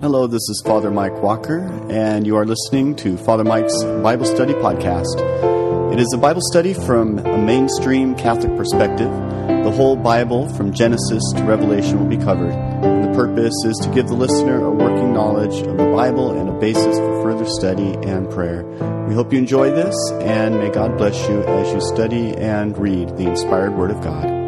Hello, 0.00 0.26
this 0.26 0.48
is 0.48 0.62
Father 0.64 0.90
Mike 0.90 1.20
Walker, 1.22 1.58
and 1.90 2.26
you 2.26 2.34
are 2.34 2.46
listening 2.46 2.96
to 2.96 3.18
Father 3.18 3.44
Mike's 3.44 3.84
Bible 3.84 4.24
Study 4.24 4.54
Podcast. 4.54 5.92
It 5.92 6.00
is 6.00 6.10
a 6.14 6.16
Bible 6.16 6.40
study 6.42 6.72
from 6.72 7.18
a 7.18 7.36
mainstream 7.36 8.14
Catholic 8.14 8.56
perspective. 8.56 9.10
The 9.62 9.70
whole 9.70 9.96
Bible, 9.96 10.48
from 10.54 10.72
Genesis 10.72 11.22
to 11.36 11.44
Revelation, 11.44 11.98
will 11.98 12.16
be 12.16 12.16
covered. 12.16 12.54
And 12.54 13.04
the 13.04 13.14
purpose 13.14 13.52
is 13.66 13.76
to 13.82 13.90
give 13.94 14.08
the 14.08 14.14
listener 14.14 14.64
a 14.64 14.70
working 14.70 15.12
knowledge 15.12 15.60
of 15.66 15.76
the 15.76 15.92
Bible 15.94 16.30
and 16.30 16.48
a 16.48 16.58
basis 16.58 16.96
for 16.96 17.22
further 17.22 17.44
study 17.44 17.92
and 18.08 18.30
prayer. 18.30 18.64
We 19.06 19.14
hope 19.14 19.34
you 19.34 19.38
enjoy 19.38 19.70
this, 19.70 19.94
and 20.22 20.58
may 20.58 20.70
God 20.70 20.96
bless 20.96 21.28
you 21.28 21.42
as 21.42 21.74
you 21.74 21.80
study 21.82 22.34
and 22.38 22.78
read 22.78 23.18
the 23.18 23.24
inspired 23.28 23.76
Word 23.76 23.90
of 23.90 24.00
God. 24.00 24.39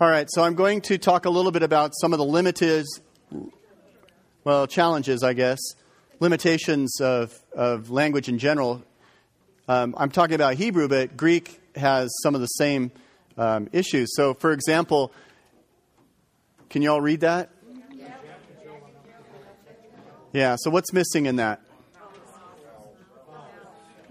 All 0.00 0.10
right, 0.10 0.28
so 0.28 0.42
I'm 0.42 0.56
going 0.56 0.80
to 0.82 0.98
talk 0.98 1.24
a 1.24 1.30
little 1.30 1.52
bit 1.52 1.62
about 1.62 1.92
some 2.00 2.12
of 2.12 2.18
the 2.18 2.24
limited, 2.24 2.84
well, 4.42 4.66
challenges, 4.66 5.22
I 5.22 5.34
guess, 5.34 5.60
limitations 6.18 7.00
of, 7.00 7.32
of 7.52 7.90
language 7.90 8.28
in 8.28 8.40
general. 8.40 8.82
Um, 9.68 9.94
I'm 9.96 10.10
talking 10.10 10.34
about 10.34 10.54
Hebrew, 10.54 10.88
but 10.88 11.16
Greek 11.16 11.60
has 11.76 12.12
some 12.24 12.34
of 12.34 12.40
the 12.40 12.48
same 12.48 12.90
um, 13.38 13.68
issues. 13.72 14.16
So, 14.16 14.34
for 14.34 14.50
example, 14.50 15.12
can 16.70 16.82
you 16.82 16.90
all 16.90 17.00
read 17.00 17.20
that? 17.20 17.50
Yeah, 20.32 20.56
so 20.58 20.70
what's 20.70 20.92
missing 20.92 21.26
in 21.26 21.36
that? 21.36 21.60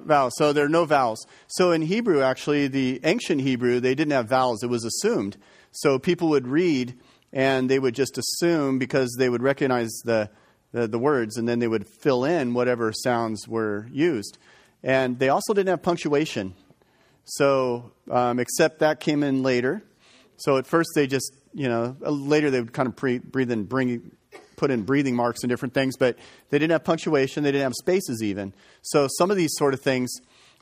Vowels. 0.06 0.34
So 0.38 0.54
there 0.54 0.66
are 0.66 0.70
no 0.70 0.86
vowels. 0.86 1.26
So 1.48 1.72
in 1.72 1.82
Hebrew, 1.82 2.22
actually, 2.22 2.68
the 2.68 3.00
ancient 3.04 3.42
Hebrew, 3.42 3.80
they 3.80 3.96
didn't 3.96 4.12
have 4.12 4.28
vowels. 4.28 4.64
It 4.64 4.70
was 4.70 4.86
assumed. 4.86 5.38
So 5.72 6.00
people 6.00 6.30
would 6.30 6.48
read 6.48 6.96
and 7.32 7.70
they 7.70 7.80
would 7.80 7.96
just 7.96 8.18
assume 8.18 8.78
because 8.78 9.16
they 9.18 9.30
would 9.30 9.42
recognize 9.42 9.92
the, 10.06 10.30
the, 10.72 10.88
the, 10.88 11.00
words 11.00 11.38
and 11.38 11.48
then 11.48 11.60
they 11.60 11.68
would 11.68 11.88
fill 11.88 12.26
in 12.26 12.54
whatever 12.54 12.94
sounds 12.94 13.48
were 13.48 13.88
used. 13.92 14.38
And 14.84 15.18
they 15.18 15.30
also 15.30 15.54
didn't 15.54 15.70
have 15.70 15.82
punctuation. 15.82 16.54
So, 17.26 17.92
um, 18.12 18.40
except 18.40 18.80
that 18.80 19.00
came 19.00 19.24
in 19.24 19.42
later. 19.42 19.84
So 20.38 20.58
at 20.58 20.68
first 20.68 20.90
they 20.94 21.08
just, 21.08 21.34
you 21.54 21.70
know, 21.70 21.96
later 22.02 22.52
they 22.52 22.60
would 22.60 22.74
kind 22.74 22.88
of 22.88 22.96
pre- 22.96 23.20
breathe 23.20 23.52
in, 23.52 23.64
bring, 23.64 24.12
put 24.64 24.72
in 24.72 24.84
breathing 24.84 25.14
marks 25.14 25.44
and 25.44 25.50
different 25.50 25.74
things, 25.74 25.98
but 25.98 26.18
they 26.50 26.58
didn't 26.58 26.72
have 26.72 26.86
punctuation, 26.86 27.44
they 27.44 27.52
didn't 27.52 27.66
have 27.66 27.74
spaces 27.74 28.24
even. 28.24 28.54
So 28.82 29.10
some 29.18 29.30
of 29.30 29.36
these 29.36 29.52
sort 29.58 29.74
of 29.74 29.82
things, 29.82 30.10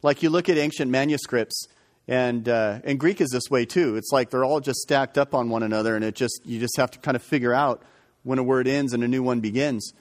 like 0.01 0.23
you 0.23 0.31
look 0.31 0.49
at 0.49 0.57
ancient 0.57 0.89
manuscripts, 0.89 1.67
and 2.07 2.49
uh, 2.49 2.79
and 2.83 2.99
Greek 2.99 3.21
is 3.21 3.29
this 3.29 3.43
way 3.51 3.63
too. 3.63 3.97
It's 3.97 4.11
like 4.11 4.31
they're 4.31 4.43
all 4.43 4.59
just 4.59 4.79
stacked 4.79 5.19
up 5.19 5.35
on 5.35 5.49
one 5.49 5.61
another, 5.61 5.95
and 5.95 6.03
it 6.03 6.15
just 6.15 6.41
you 6.43 6.59
just 6.59 6.75
have 6.77 6.89
to 6.91 6.99
kind 6.99 7.15
of 7.15 7.21
figure 7.21 7.53
out 7.53 7.83
when 8.23 8.39
a 8.39 8.43
word 8.43 8.67
ends 8.67 8.91
and 8.93 9.03
a 9.03 9.07
new 9.07 9.21
one 9.21 9.39
begins. 9.39 9.93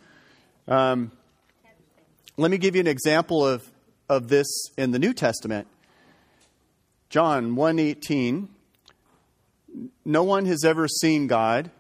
Um, 0.67 1.13
let 2.39 2.51
me 2.51 2.57
give 2.57 2.75
you 2.75 2.81
an 2.81 2.87
example 2.87 3.47
of 3.47 3.71
of 4.09 4.29
this 4.29 4.47
in 4.79 4.93
the 4.93 4.99
New 4.99 5.13
Testament. 5.13 5.69
John 7.11 7.55
1:18 7.55 8.49
No 10.07 10.25
one 10.25 10.47
has 10.47 10.65
ever 10.65 10.89
seen 10.89 11.27
God 11.27 11.71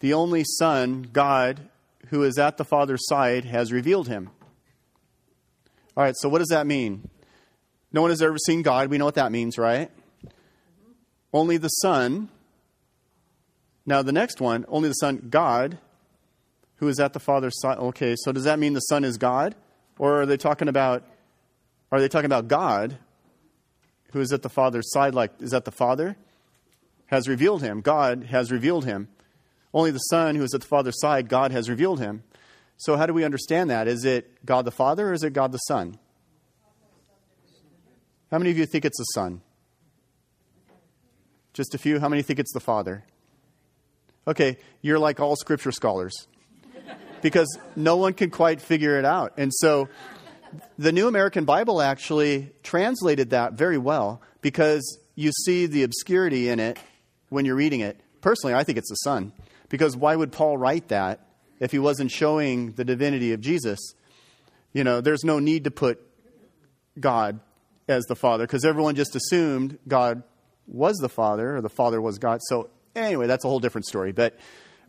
the 0.00 0.14
only 0.14 0.44
son 0.44 1.08
God 1.12 1.60
who 2.08 2.24
is 2.24 2.38
at 2.38 2.56
the 2.56 2.64
father's 2.64 3.06
side 3.06 3.44
has 3.44 3.72
revealed 3.72 4.08
him. 4.08 4.30
All 5.96 6.04
right, 6.04 6.16
so 6.16 6.28
what 6.28 6.38
does 6.38 6.48
that 6.48 6.66
mean? 6.66 7.08
No 7.92 8.02
one 8.02 8.10
has 8.10 8.22
ever 8.22 8.38
seen 8.38 8.62
God. 8.62 8.88
We 8.88 8.98
know 8.98 9.04
what 9.04 9.16
that 9.16 9.32
means, 9.32 9.58
right? 9.58 9.90
Only 11.32 11.56
the 11.56 11.68
Son. 11.68 12.28
Now, 13.86 14.02
the 14.02 14.12
next 14.12 14.40
one, 14.40 14.64
only 14.68 14.88
the 14.88 14.94
Son, 14.94 15.26
God, 15.28 15.78
who 16.76 16.88
is 16.88 17.00
at 17.00 17.12
the 17.12 17.20
Father's 17.20 17.60
side. 17.60 17.78
Okay, 17.78 18.14
so 18.16 18.32
does 18.32 18.44
that 18.44 18.58
mean 18.58 18.74
the 18.74 18.80
Son 18.80 19.04
is 19.04 19.18
God? 19.18 19.54
Or 19.98 20.22
are 20.22 20.26
they 20.26 20.36
talking 20.36 20.68
about 20.68 21.04
are 21.92 22.00
they 22.00 22.08
talking 22.08 22.26
about 22.26 22.46
God, 22.46 22.98
who 24.12 24.20
is 24.20 24.32
at 24.32 24.42
the 24.42 24.48
Father's 24.48 24.90
side, 24.92 25.12
like 25.12 25.32
is 25.40 25.50
that 25.50 25.64
the 25.64 25.72
Father? 25.72 26.16
Has 27.06 27.28
revealed 27.28 27.62
him. 27.62 27.80
God 27.80 28.24
has 28.30 28.52
revealed 28.52 28.84
him. 28.84 29.08
Only 29.72 29.90
the 29.90 29.98
Son, 29.98 30.34
who 30.34 30.42
is 30.42 30.54
at 30.54 30.62
the 30.62 30.66
Father's 30.66 31.00
side, 31.00 31.28
God 31.28 31.52
has 31.52 31.68
revealed 31.68 32.00
him. 32.00 32.24
So, 32.76 32.96
how 32.96 33.06
do 33.06 33.14
we 33.14 33.24
understand 33.24 33.70
that? 33.70 33.86
Is 33.86 34.04
it 34.04 34.44
God 34.44 34.64
the 34.64 34.70
Father 34.70 35.10
or 35.10 35.12
is 35.12 35.22
it 35.22 35.32
God 35.32 35.52
the 35.52 35.58
Son? 35.58 35.98
How 38.30 38.38
many 38.38 38.50
of 38.50 38.58
you 38.58 38.66
think 38.66 38.84
it's 38.84 38.98
the 38.98 39.04
Son? 39.04 39.42
Just 41.52 41.74
a 41.74 41.78
few. 41.78 42.00
How 42.00 42.08
many 42.08 42.22
think 42.22 42.38
it's 42.38 42.52
the 42.52 42.60
Father? 42.60 43.04
Okay, 44.26 44.58
you're 44.82 44.98
like 44.98 45.20
all 45.20 45.36
Scripture 45.36 45.72
scholars 45.72 46.26
because 47.22 47.58
no 47.76 47.96
one 47.96 48.12
can 48.12 48.30
quite 48.30 48.60
figure 48.60 48.98
it 48.98 49.04
out. 49.04 49.34
And 49.36 49.52
so 49.52 49.88
the 50.78 50.92
New 50.92 51.08
American 51.08 51.44
Bible 51.44 51.80
actually 51.80 52.50
translated 52.62 53.30
that 53.30 53.54
very 53.54 53.78
well 53.78 54.22
because 54.40 54.98
you 55.14 55.32
see 55.44 55.66
the 55.66 55.82
obscurity 55.82 56.48
in 56.48 56.60
it 56.60 56.78
when 57.28 57.44
you're 57.44 57.56
reading 57.56 57.80
it. 57.80 58.00
Personally, 58.20 58.54
I 58.54 58.64
think 58.64 58.78
it's 58.78 58.88
the 58.88 58.96
Son 58.96 59.32
because 59.70 59.96
why 59.96 60.14
would 60.14 60.32
Paul 60.32 60.58
write 60.58 60.88
that 60.88 61.20
if 61.58 61.72
he 61.72 61.78
wasn't 61.78 62.10
showing 62.10 62.72
the 62.72 62.84
divinity 62.84 63.32
of 63.32 63.40
Jesus? 63.40 63.78
You 64.74 64.84
know, 64.84 65.00
there's 65.00 65.24
no 65.24 65.38
need 65.38 65.64
to 65.64 65.70
put 65.70 65.98
God 66.98 67.40
as 67.88 68.04
the 68.04 68.16
Father 68.16 68.46
because 68.46 68.64
everyone 68.64 68.94
just 68.94 69.16
assumed 69.16 69.78
God 69.88 70.22
was 70.66 70.96
the 70.98 71.08
Father 71.08 71.56
or 71.56 71.60
the 71.62 71.70
Father 71.70 72.00
was 72.00 72.18
God. 72.18 72.40
So 72.42 72.68
anyway, 72.94 73.26
that's 73.26 73.44
a 73.44 73.48
whole 73.48 73.60
different 73.60 73.86
story. 73.86 74.12
But 74.12 74.38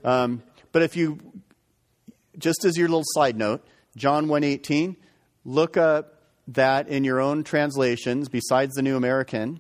um, 0.04 0.44
but 0.72 0.82
if 0.82 0.96
you 0.96 1.20
just 2.38 2.66
as 2.66 2.78
your 2.78 2.90
little 2.90 3.04
side 3.06 3.38
note, 3.38 3.66
John 3.96 4.28
1:18, 4.28 4.96
look 5.46 5.78
up 5.78 6.22
that 6.48 6.88
in 6.88 7.04
your 7.04 7.22
own 7.22 7.44
translations 7.44 8.30
besides 8.30 8.76
the 8.76 8.82
New 8.82 8.98
American, 8.98 9.60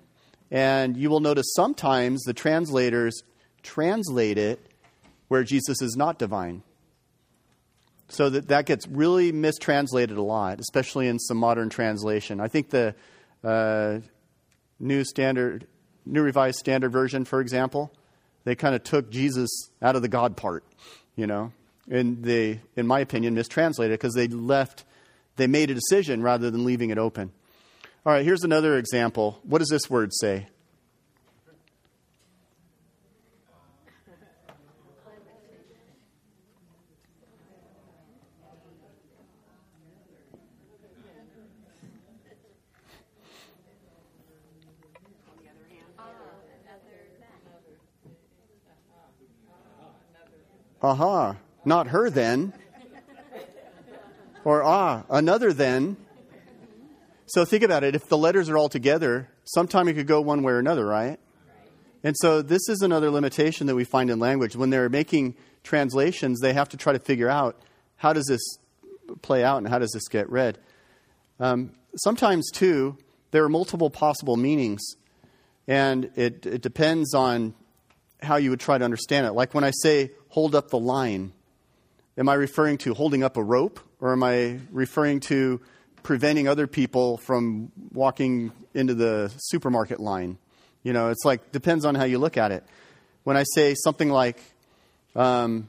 and 0.50 0.98
you 0.98 1.10
will 1.10 1.20
notice 1.20 1.46
sometimes 1.56 2.24
the 2.24 2.34
translators 2.34 3.22
translate 3.62 4.38
it 4.38 4.71
where 5.32 5.46
Jesus 5.46 5.82
is 5.82 5.96
not 5.96 6.20
divine. 6.20 6.62
So 8.10 8.30
that, 8.30 8.50
that 8.50 8.66
gets 8.66 8.86
really 8.86 9.32
mistranslated 9.32 10.18
a 10.18 10.22
lot, 10.22 10.60
especially 10.60 11.08
in 11.08 11.20
some 11.20 11.38
modern 11.38 11.70
translation. 11.70 12.42
I 12.42 12.50
think 12.50 12.70
the 12.70 12.96
uh, 13.42 14.00
New 14.78 15.06
Standard, 15.06 15.68
New 16.06 16.22
Revised 16.22 16.58
Standard 16.60 16.92
Version, 16.92 17.24
for 17.24 17.40
example, 17.40 17.94
they 18.44 18.56
kind 18.56 18.76
of 18.76 18.84
took 18.84 19.10
Jesus 19.10 19.50
out 19.82 19.96
of 19.96 20.02
the 20.02 20.10
God 20.10 20.36
part, 20.36 20.66
you 21.16 21.28
know, 21.28 21.54
and 21.90 22.22
they, 22.22 22.60
in 22.76 22.86
my 22.86 23.00
opinion, 23.00 23.34
mistranslated 23.34 23.98
because 23.98 24.14
they 24.14 24.28
left, 24.28 24.84
they 25.38 25.48
made 25.48 25.72
a 25.72 25.76
decision 25.76 26.22
rather 26.22 26.52
than 26.52 26.66
leaving 26.66 26.90
it 26.90 26.98
open. 26.98 27.32
All 28.06 28.12
right, 28.12 28.26
here's 28.26 28.44
another 28.44 28.78
example. 28.78 29.40
What 29.44 29.60
does 29.60 29.70
this 29.70 29.90
word 29.90 30.12
say? 30.14 30.50
Aha, 50.82 51.38
not 51.66 51.88
her 51.88 52.10
then. 52.10 52.54
Or 54.44 54.64
ah, 54.64 55.04
another 55.10 55.54
then. 55.54 55.98
So 57.28 57.46
think 57.46 57.64
about 57.64 57.84
it. 57.84 57.96
If 57.96 58.08
the 58.08 58.18
letters 58.18 58.50
are 58.50 58.58
all 58.58 58.70
together, 58.70 59.30
sometime 59.46 59.88
it 59.88 59.94
could 59.94 60.08
go 60.08 60.20
one 60.20 60.44
way 60.44 60.54
or 60.54 60.60
another, 60.60 60.86
right? 60.86 61.20
And 62.04 62.16
so 62.18 62.42
this 62.42 62.68
is 62.68 62.82
another 62.82 63.12
limitation 63.12 63.68
that 63.68 63.76
we 63.76 63.84
find 63.84 64.10
in 64.10 64.20
language. 64.20 64.56
When 64.56 64.72
they're 64.72 64.90
making 64.90 65.36
translations, 65.64 66.40
they 66.40 66.54
have 66.54 66.70
to 66.70 66.78
try 66.78 66.94
to 66.94 67.00
figure 67.00 67.30
out 67.30 67.62
how 67.98 68.14
does 68.14 68.26
this 68.26 68.42
play 69.22 69.44
out 69.44 69.58
and 69.60 69.68
how 69.68 69.78
does 69.78 69.92
this 69.92 70.08
get 70.08 70.30
read. 70.30 70.58
Um, 71.40 71.72
sometimes, 71.96 72.50
too, 72.52 72.98
there 73.30 73.44
are 73.44 73.50
multiple 73.50 73.90
possible 73.90 74.36
meanings, 74.36 74.82
and 75.68 76.10
it, 76.16 76.46
it 76.46 76.62
depends 76.62 77.14
on 77.14 77.54
how 78.22 78.38
you 78.38 78.50
would 78.50 78.60
try 78.60 78.78
to 78.78 78.86
understand 78.86 79.26
it. 79.26 79.34
Like 79.34 79.54
when 79.54 79.64
I 79.64 79.72
say 79.72 80.12
hold 80.32 80.56
up 80.56 80.70
the 80.70 80.80
line, 80.80 81.34
am 82.18 82.28
I 82.30 82.34
referring 82.34 82.78
to 82.80 82.94
holding 82.94 83.24
up 83.24 83.38
a 83.38 83.44
rope 83.44 83.80
or 84.00 84.14
am 84.14 84.24
I 84.24 84.60
referring 84.72 85.20
to 85.22 85.62
preventing 86.04 86.48
other 86.48 86.68
people 86.68 87.18
from 87.18 87.72
walking 87.94 88.52
into 88.74 88.94
the 88.94 89.32
supermarket 89.38 90.00
line? 90.00 90.38
You 90.84 90.94
know, 90.94 91.10
it's 91.10 91.24
like, 91.26 91.52
depends 91.52 91.86
on 91.86 91.96
how 91.96 92.06
you 92.06 92.18
look 92.18 92.38
at 92.38 92.52
it. 92.52 92.64
When 93.24 93.38
I 93.38 93.44
say 93.44 93.76
something 93.76 94.10
like, 94.10 94.42
um, 95.16 95.68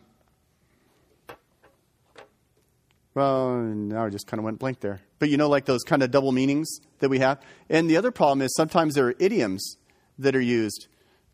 well, 3.14 3.56
now 3.56 4.06
I 4.06 4.08
just 4.08 4.26
kind 4.26 4.38
of 4.38 4.44
went 4.44 4.58
blank 4.58 4.80
there. 4.80 5.02
But 5.18 5.28
you 5.28 5.36
know, 5.36 5.48
like 5.48 5.66
those 5.66 5.82
kind 5.82 6.02
of 6.02 6.10
double 6.10 6.32
meanings 6.32 6.68
that 7.00 7.10
we 7.10 7.18
have. 7.18 7.40
And 7.68 7.90
the 7.90 7.96
other 7.96 8.10
problem 8.10 8.42
is 8.42 8.54
sometimes 8.56 8.94
there 8.94 9.08
are 9.08 9.14
idioms 9.18 9.76
that 10.18 10.34
are 10.34 10.40
used. 10.40 10.86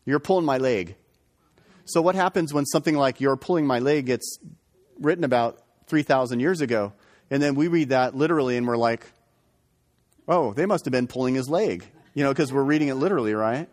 You're 0.05 0.19
pulling 0.19 0.45
my 0.45 0.57
leg. 0.57 0.95
So, 1.89 2.03
what 2.03 2.13
happens 2.13 2.53
when 2.53 2.67
something 2.67 2.95
like 2.95 3.19
You're 3.19 3.35
Pulling 3.35 3.65
My 3.65 3.79
Leg 3.79 4.05
gets 4.05 4.37
written 4.99 5.23
about 5.23 5.59
3,000 5.87 6.39
years 6.39 6.61
ago? 6.61 6.93
And 7.31 7.41
then 7.41 7.55
we 7.55 7.67
read 7.67 7.89
that 7.89 8.15
literally 8.15 8.57
and 8.57 8.67
we're 8.67 8.77
like, 8.77 9.07
oh, 10.27 10.53
they 10.53 10.67
must 10.67 10.85
have 10.85 10.91
been 10.91 11.07
pulling 11.07 11.33
his 11.33 11.49
leg, 11.49 11.83
you 12.13 12.23
know, 12.23 12.29
because 12.29 12.53
we're 12.53 12.63
reading 12.63 12.89
it 12.89 12.93
literally, 12.93 13.33
right? 13.33 13.67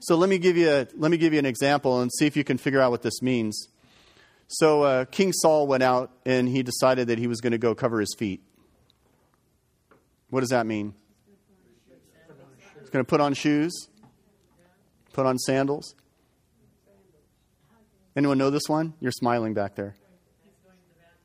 So 0.00 0.16
let 0.16 0.28
me 0.28 0.36
give 0.36 0.58
you 0.58 0.68
a, 0.68 0.86
let 0.94 1.10
me 1.10 1.16
give 1.16 1.32
you 1.32 1.38
an 1.38 1.46
example 1.46 2.02
and 2.02 2.12
see 2.12 2.26
if 2.26 2.36
you 2.36 2.44
can 2.44 2.58
figure 2.58 2.78
out 2.80 2.90
what 2.90 3.00
this 3.00 3.22
means. 3.22 3.68
So 4.48 4.82
uh, 4.82 5.04
King 5.06 5.32
Saul 5.32 5.66
went 5.66 5.82
out 5.82 6.10
and 6.26 6.46
he 6.46 6.62
decided 6.62 7.08
that 7.08 7.18
he 7.18 7.26
was 7.26 7.40
going 7.40 7.52
to 7.52 7.58
go 7.58 7.74
cover 7.74 8.00
his 8.00 8.14
feet. 8.18 8.42
What 10.28 10.40
does 10.40 10.50
that 10.50 10.66
mean? 10.66 10.92
He's 12.80 12.90
going 12.90 13.02
to 13.02 13.08
put 13.08 13.22
on 13.22 13.32
shoes, 13.32 13.88
put 15.14 15.24
on 15.24 15.38
sandals. 15.38 15.94
Anyone 18.16 18.38
know 18.38 18.50
this 18.50 18.68
one? 18.68 18.94
You're 19.00 19.12
smiling 19.12 19.54
back 19.54 19.76
there. 19.76 19.94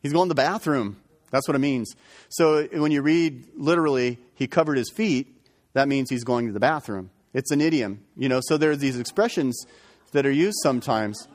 He's 0.02 0.14
going 0.14 0.28
to 0.28 0.30
the 0.30 0.36
bathroom. 0.36 0.98
That's 1.32 1.48
what 1.48 1.56
it 1.56 1.60
means. 1.60 1.96
So 2.30 2.68
when 2.72 2.92
you 2.92 3.02
read 3.02 3.48
literally, 3.56 4.20
he 4.36 4.48
covered 4.48 4.78
his 4.78 4.92
feet, 4.92 5.36
that 5.74 5.88
means 5.88 6.10
he's 6.10 6.24
going 6.24 6.48
to 6.48 6.54
the 6.54 6.60
bathroom. 6.60 7.10
It's 7.34 7.52
an 7.52 7.60
idiom, 7.60 8.04
you 8.16 8.30
know. 8.30 8.40
So 8.42 8.58
there 8.58 8.72
are 8.72 8.76
these 8.76 8.98
expressions 9.00 9.66
that 10.14 10.26
are 10.26 10.32
used 10.32 10.58
sometimes, 10.64 11.28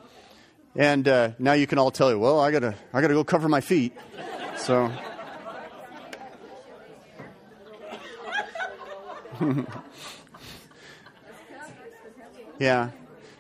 and 0.75 1.07
uh, 1.07 1.33
now 1.39 1.53
you 1.53 1.67
can 1.67 1.79
all 1.79 1.91
tell 1.91 2.11
you, 2.11 2.19
well, 2.19 2.41
I 2.41 2.51
gotta, 2.51 2.75
I 2.95 3.03
gotta 3.03 3.13
go 3.15 3.25
cover 3.25 3.49
my 3.49 3.61
feet. 3.61 3.93
So. 4.57 4.91
yeah. 12.59 12.91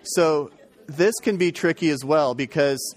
So 0.02 0.50
this 0.96 1.14
can 1.22 1.36
be 1.36 1.52
tricky 1.52 1.90
as 1.90 2.04
well 2.04 2.34
because 2.34 2.94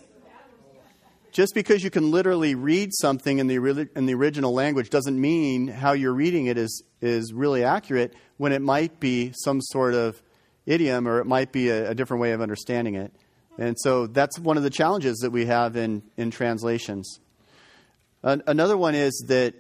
just 1.32 1.54
because 1.56 1.84
you 1.84 1.90
can 1.90 2.12
literally 2.12 2.56
read 2.56 2.92
something 2.94 3.40
in 3.40 3.48
the, 3.48 3.90
in 3.96 4.06
the 4.06 4.14
original 4.14 4.54
language 4.54 4.90
doesn't 4.90 5.20
mean 5.20 5.68
how 5.68 5.94
you're 5.94 6.14
reading 6.14 6.46
it 6.46 6.58
is, 6.58 6.84
is 7.02 7.34
really 7.34 7.64
accurate 7.64 8.14
when 8.38 8.52
it 8.52 8.62
might 8.62 9.00
be 9.00 9.32
some 9.36 9.62
sort 9.62 9.94
of 9.94 10.22
idiom 10.66 11.08
or 11.08 11.20
it 11.20 11.26
might 11.26 11.52
be 11.52 11.70
a, 11.70 11.92
a 11.92 11.96
different 11.96 12.22
way 12.22 12.32
of 12.32 12.42
understanding 12.42 12.96
it. 12.96 13.14
And 13.58 13.78
so 13.80 14.08
that's 14.08 14.40
one 14.40 14.58
of 14.58 14.64
the 14.64 14.70
challenges 14.70 15.20
that 15.20 15.32
we 15.32 15.46
have 15.46 15.76
in, 15.76 16.04
in 16.18 16.32
translations. 16.32 17.20
another 18.24 18.78
one 18.78 18.96
is 18.96 19.26
that 19.28 19.54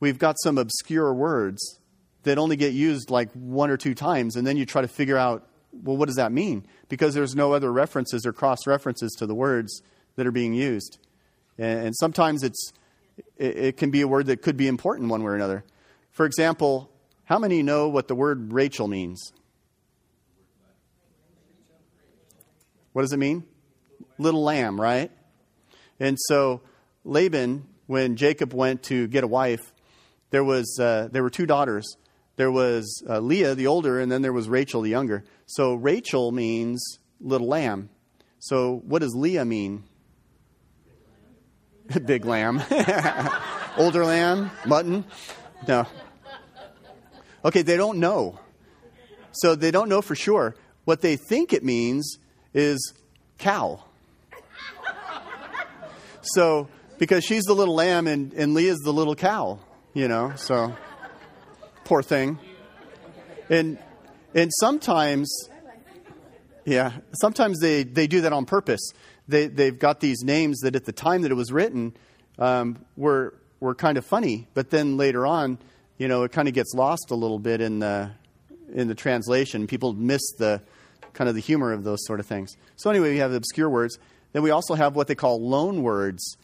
we've 0.00 0.18
got 0.18 0.36
some 0.42 0.58
obscure 0.58 1.14
words 1.14 1.78
that 2.24 2.38
only 2.38 2.56
get 2.56 2.72
used 2.72 3.10
like 3.10 3.30
one 3.32 3.70
or 3.70 3.76
two 3.76 3.94
times, 3.94 4.36
and 4.36 4.46
then 4.46 4.56
you 4.56 4.66
try 4.66 4.82
to 4.82 4.88
figure 4.88 5.16
out, 5.16 5.46
well, 5.72 5.96
what 5.96 6.06
does 6.06 6.16
that 6.16 6.32
mean? 6.32 6.66
Because 6.88 7.14
there's 7.14 7.34
no 7.34 7.52
other 7.52 7.72
references 7.72 8.26
or 8.26 8.32
cross 8.32 8.66
references 8.66 9.12
to 9.18 9.26
the 9.26 9.34
words 9.34 9.82
that 10.16 10.26
are 10.26 10.32
being 10.32 10.54
used. 10.54 10.98
And, 11.58 11.94
sometimes 11.96 12.42
it's, 12.42 12.72
it, 13.36 13.76
can 13.76 13.90
be 13.90 14.00
a 14.00 14.08
word 14.08 14.26
that 14.26 14.42
could 14.42 14.56
be 14.56 14.68
important 14.68 15.08
one 15.08 15.22
way 15.22 15.32
or 15.32 15.34
another. 15.34 15.64
For 16.10 16.26
example, 16.26 16.90
how 17.24 17.38
many 17.38 17.62
know 17.62 17.88
what 17.88 18.08
the 18.08 18.14
word 18.14 18.52
Rachel 18.52 18.88
means? 18.88 19.32
What 22.92 23.02
does 23.02 23.12
it 23.12 23.18
mean? 23.18 23.44
Little 24.18 24.42
lamb, 24.42 24.80
right? 24.80 25.10
And 25.98 26.18
so 26.20 26.60
Laban, 27.04 27.66
when 27.86 28.16
Jacob 28.16 28.52
went 28.52 28.82
to 28.84 29.06
get 29.08 29.24
a 29.24 29.26
wife, 29.26 29.72
there 30.30 30.44
was 30.44 30.78
uh, 30.80 31.08
there 31.10 31.22
were 31.22 31.30
two 31.30 31.46
daughters. 31.46 31.96
There 32.42 32.50
was 32.50 33.04
uh, 33.08 33.20
Leah, 33.20 33.54
the 33.54 33.68
older, 33.68 34.00
and 34.00 34.10
then 34.10 34.20
there 34.20 34.32
was 34.32 34.48
Rachel, 34.48 34.80
the 34.80 34.90
younger. 34.90 35.22
So 35.46 35.74
Rachel 35.74 36.32
means 36.32 36.98
little 37.20 37.46
lamb. 37.46 37.88
So 38.40 38.82
what 38.84 38.98
does 38.98 39.14
Leah 39.14 39.44
mean? 39.44 39.84
Big 42.04 42.24
lamb. 42.24 42.60
Older 43.76 44.04
lamb? 44.04 44.50
Mutton? 44.66 45.04
No. 45.68 45.86
Okay, 47.44 47.62
they 47.62 47.76
don't 47.76 47.98
know. 47.98 48.40
So 49.30 49.54
they 49.54 49.70
don't 49.70 49.88
know 49.88 50.02
for 50.02 50.16
sure. 50.16 50.56
What 50.84 51.00
they 51.00 51.14
think 51.14 51.52
it 51.52 51.62
means 51.62 52.18
is 52.52 52.92
cow. 53.38 53.84
So, 56.22 56.66
because 56.98 57.22
she's 57.22 57.44
the 57.44 57.54
little 57.54 57.76
lamb 57.76 58.08
and, 58.08 58.32
and 58.32 58.52
Leah's 58.52 58.80
the 58.80 58.92
little 58.92 59.14
cow, 59.14 59.60
you 59.94 60.08
know, 60.08 60.32
so 60.34 60.74
poor 61.92 62.02
thing. 62.02 62.38
And 63.50 63.78
and 64.34 64.50
sometimes 64.60 65.30
yeah, 66.64 66.92
sometimes 67.20 67.58
they, 67.58 67.82
they 67.82 68.06
do 68.06 68.20
that 68.20 68.32
on 68.32 68.46
purpose 68.46 68.92
they, 69.28 69.46
they've 69.46 69.78
got 69.78 70.00
these 70.00 70.22
names 70.22 70.60
that 70.60 70.76
at 70.76 70.84
the 70.84 70.92
time 70.92 71.22
that 71.22 71.30
it 71.30 71.34
was 71.34 71.52
written 71.52 71.94
um, 72.38 72.84
were, 72.96 73.34
were 73.60 73.74
kind 73.74 73.98
of 73.98 74.04
funny, 74.04 74.48
but 74.54 74.70
then 74.70 74.96
later 74.96 75.26
on, 75.26 75.58
you 75.98 76.08
know, 76.08 76.24
it 76.24 76.32
kind 76.32 76.48
of 76.48 76.54
gets 76.54 76.74
lost 76.74 77.10
a 77.10 77.14
little 77.14 77.38
bit 77.38 77.60
in 77.60 77.78
the, 77.78 78.10
in 78.72 78.88
the 78.88 78.94
translation. 78.94 79.66
People 79.66 79.92
miss 79.92 80.22
the 80.38 80.60
kind 81.12 81.28
of 81.28 81.34
the 81.34 81.40
humor 81.40 81.72
of 81.72 81.84
those 81.84 82.04
sort 82.06 82.20
of 82.20 82.26
things. 82.26 82.56
So 82.76 82.90
anyway, 82.90 83.10
we 83.12 83.18
have 83.18 83.32
obscure 83.32 83.68
words. 83.68 83.98
Then 84.32 84.42
we 84.42 84.50
also 84.50 84.74
have 84.74 84.96
what 84.96 85.08
they 85.08 85.14
call 85.14 85.40
loan 85.46 85.82
words. 85.82 86.36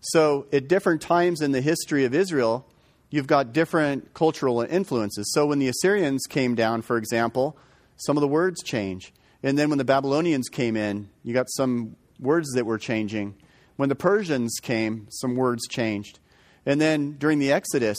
So 0.00 0.46
at 0.52 0.68
different 0.68 1.00
times 1.00 1.40
in 1.40 1.52
the 1.52 1.60
history 1.60 2.04
of 2.04 2.14
Israel, 2.14 2.66
you've 3.12 3.26
got 3.26 3.52
different 3.52 4.14
cultural 4.14 4.62
influences. 4.62 5.30
So 5.32 5.46
when 5.46 5.60
the 5.60 5.68
Assyrians 5.68 6.24
came 6.28 6.54
down, 6.56 6.80
for 6.82 6.96
example, 6.96 7.56
some 7.96 8.16
of 8.16 8.22
the 8.22 8.26
words 8.26 8.62
change. 8.62 9.12
And 9.42 9.56
then 9.58 9.68
when 9.68 9.78
the 9.78 9.84
Babylonians 9.84 10.48
came 10.48 10.76
in, 10.76 11.10
you 11.22 11.34
got 11.34 11.50
some 11.50 11.96
words 12.18 12.50
that 12.54 12.64
were 12.64 12.78
changing. 12.78 13.34
When 13.76 13.90
the 13.90 13.94
Persians 13.94 14.58
came, 14.62 15.08
some 15.10 15.36
words 15.36 15.68
changed. 15.68 16.20
And 16.64 16.80
then 16.80 17.12
during 17.12 17.38
the 17.38 17.52
Exodus, 17.52 17.98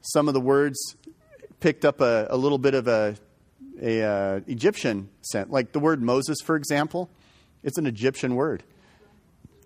some 0.00 0.28
of 0.28 0.34
the 0.34 0.40
words 0.40 0.96
picked 1.60 1.84
up 1.84 2.00
a, 2.00 2.26
a 2.30 2.36
little 2.36 2.58
bit 2.58 2.72
of 2.72 2.88
a, 2.88 3.16
a 3.82 4.02
uh, 4.02 4.40
Egyptian 4.46 5.10
scent. 5.20 5.50
Like 5.50 5.72
the 5.72 5.80
word 5.80 6.00
Moses, 6.00 6.38
for 6.42 6.56
example, 6.56 7.10
it's 7.62 7.76
an 7.76 7.86
Egyptian 7.86 8.34
word. 8.34 8.62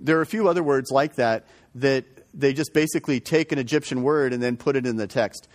There 0.01 0.19
are 0.19 0.23
a 0.23 0.27
few 0.27 0.49
other 0.49 0.63
words 0.63 0.91
like 0.91 1.15
that 1.17 1.47
that 1.77 2.05
they 2.35 2.53
just 2.53 2.73
basically 2.73 3.21
take 3.21 3.53
an 3.53 3.59
Egyptian 3.59 4.03
word 4.03 4.33
and 4.33 4.43
then 4.43 4.57
put 4.57 4.77
it 4.77 4.87
in 4.87 4.97
the 4.97 5.07
text. 5.07 5.49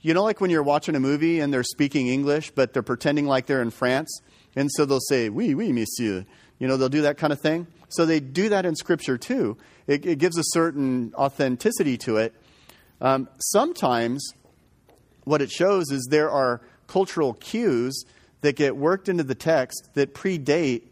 You 0.00 0.14
know, 0.14 0.24
like 0.24 0.40
when 0.40 0.50
you're 0.50 0.62
watching 0.62 0.94
a 0.94 1.00
movie 1.00 1.40
and 1.40 1.52
they're 1.52 1.62
speaking 1.62 2.08
English, 2.08 2.50
but 2.50 2.72
they're 2.72 2.82
pretending 2.82 3.26
like 3.26 3.46
they're 3.46 3.62
in 3.62 3.70
France, 3.70 4.20
and 4.56 4.70
so 4.72 4.84
they'll 4.84 5.00
say, 5.00 5.28
Oui, 5.28 5.54
oui, 5.54 5.72
monsieur. 5.72 6.24
You 6.58 6.68
know, 6.68 6.76
they'll 6.76 6.88
do 6.88 7.02
that 7.02 7.18
kind 7.18 7.32
of 7.32 7.40
thing. 7.40 7.66
So 7.88 8.06
they 8.06 8.20
do 8.20 8.48
that 8.48 8.64
in 8.64 8.74
Scripture 8.74 9.18
too. 9.18 9.58
It, 9.86 10.06
it 10.06 10.18
gives 10.18 10.38
a 10.38 10.44
certain 10.46 11.12
authenticity 11.14 11.98
to 11.98 12.16
it. 12.18 12.34
Um, 13.00 13.28
sometimes 13.38 14.32
what 15.24 15.42
it 15.42 15.50
shows 15.50 15.90
is 15.90 16.06
there 16.10 16.30
are 16.30 16.60
cultural 16.86 17.34
cues 17.34 18.04
that 18.40 18.56
get 18.56 18.76
worked 18.76 19.08
into 19.08 19.24
the 19.24 19.34
text 19.34 19.90
that 19.94 20.14
predate 20.14 20.82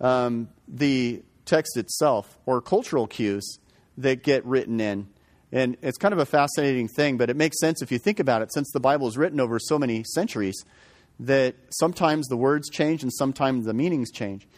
um, 0.00 0.48
the 0.66 1.22
text 1.44 1.76
itself, 1.76 2.38
or 2.46 2.60
cultural 2.60 3.06
cues 3.06 3.58
that 3.98 4.22
get 4.22 4.44
written 4.44 4.80
in. 4.80 5.08
And 5.52 5.76
it's 5.82 5.98
kind 5.98 6.14
of 6.14 6.18
a 6.18 6.26
fascinating 6.26 6.88
thing, 6.88 7.18
but 7.18 7.28
it 7.28 7.36
makes 7.36 7.60
sense 7.60 7.82
if 7.82 7.92
you 7.92 7.98
think 7.98 8.18
about 8.18 8.40
it, 8.40 8.52
since 8.52 8.70
the 8.72 8.80
Bible 8.80 9.06
is 9.06 9.18
written 9.18 9.38
over 9.38 9.58
so 9.58 9.78
many 9.78 10.02
centuries, 10.02 10.56
that 11.20 11.54
sometimes 11.68 12.26
the 12.28 12.36
words 12.36 12.70
change 12.70 13.02
and 13.02 13.12
sometimes 13.12 13.66
the 13.66 13.74
meanings 13.74 14.10
change. 14.10 14.48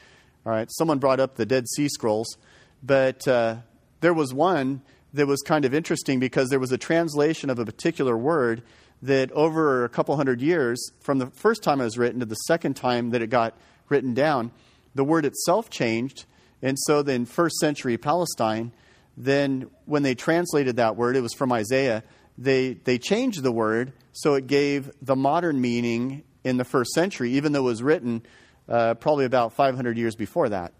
All 0.46 0.52
right, 0.52 0.68
someone 0.70 0.98
brought 0.98 1.20
up 1.20 1.36
the 1.36 1.46
Dead 1.46 1.66
Sea 1.68 1.88
Scrolls, 1.88 2.36
but 2.82 3.26
uh, 3.26 3.56
there 4.00 4.14
was 4.14 4.32
one 4.32 4.82
that 5.14 5.26
was 5.26 5.40
kind 5.42 5.64
of 5.64 5.74
interesting 5.74 6.20
because 6.20 6.50
there 6.50 6.58
was 6.58 6.72
a 6.72 6.78
translation 6.78 7.50
of 7.50 7.58
a 7.58 7.64
particular 7.64 8.16
word 8.16 8.62
that 9.02 9.32
over 9.32 9.84
a 9.84 9.88
couple 9.88 10.16
hundred 10.16 10.40
years, 10.40 10.92
from 11.00 11.18
the 11.18 11.26
first 11.26 11.62
time 11.62 11.80
it 11.80 11.84
was 11.84 11.98
written 11.98 12.20
to 12.20 12.26
the 12.26 12.34
second 12.34 12.74
time 12.74 13.10
that 13.10 13.20
it 13.20 13.30
got 13.30 13.54
written 13.88 14.14
down, 14.14 14.50
the 14.94 15.04
word 15.04 15.24
itself 15.24 15.70
changed. 15.70 16.24
And 16.62 16.78
so 16.78 17.02
then, 17.02 17.26
first 17.26 17.56
century 17.56 17.98
Palestine, 17.98 18.72
then 19.16 19.71
when 19.85 20.02
they 20.02 20.14
translated 20.14 20.76
that 20.76 20.97
word, 20.97 21.16
it 21.16 21.21
was 21.21 21.35
from 21.35 21.52
Isaiah, 21.52 22.02
they, 22.37 22.75
they 22.75 22.99
changed 22.99 23.42
the 23.42 23.52
word 23.52 23.92
so 24.12 24.35
it 24.35 24.47
gave 24.47 24.90
the 25.02 25.16
modern 25.16 25.61
meaning 25.61 26.23
in 26.44 26.56
the 26.56 26.64
first 26.64 26.92
century, 26.92 27.33
even 27.33 27.52
though 27.52 27.61
it 27.61 27.71
was 27.71 27.83
written 27.83 28.23
uh, 28.68 28.94
probably 28.94 29.25
about 29.25 29.52
500 29.52 29.99
years 29.99 30.14
before 30.14 30.49
that. 30.49 30.73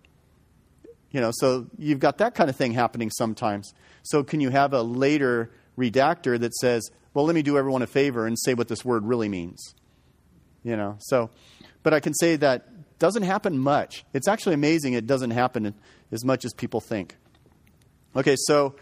You 1.11 1.21
know, 1.21 1.31
so 1.33 1.67
you've 1.79 2.01
got 2.01 2.19
that 2.19 2.35
kind 2.35 2.51
of 2.51 2.57
thing 2.57 2.73
happening 2.73 3.11
sometimes. 3.11 3.73
So 4.03 4.23
can 4.23 4.41
you 4.41 4.51
have 4.51 4.73
a 4.73 4.83
later 4.83 5.51
redactor 5.79 6.39
that 6.41 6.55
says, 6.55 6.91
well, 7.13 7.25
let 7.25 7.35
me 7.35 7.43
do 7.43 7.57
everyone 7.57 7.83
a 7.83 7.87
favor 7.87 8.27
and 8.27 8.39
say 8.39 8.55
what 8.55 8.69
this 8.69 8.85
word 8.85 9.05
really 9.05 9.29
means? 9.29 9.75
You 10.63 10.77
know, 10.77 10.97
so, 10.99 11.31
but 11.83 11.95
I 11.95 12.01
can 12.01 12.15
say 12.15 12.37
that 12.37 12.99
doesn't 12.99 13.23
happen 13.23 13.59
much. 13.59 14.05
It's 14.13 14.29
actually 14.29 14.55
amazing 14.55 14.95
it 14.95 15.07
doesn't 15.07 15.31
happen 15.31 15.75
as 16.11 16.25
much 16.25 16.45
as 16.45 16.53
people 16.53 16.81
think. 16.81 17.17
Okay, 18.17 18.37
so 18.37 18.77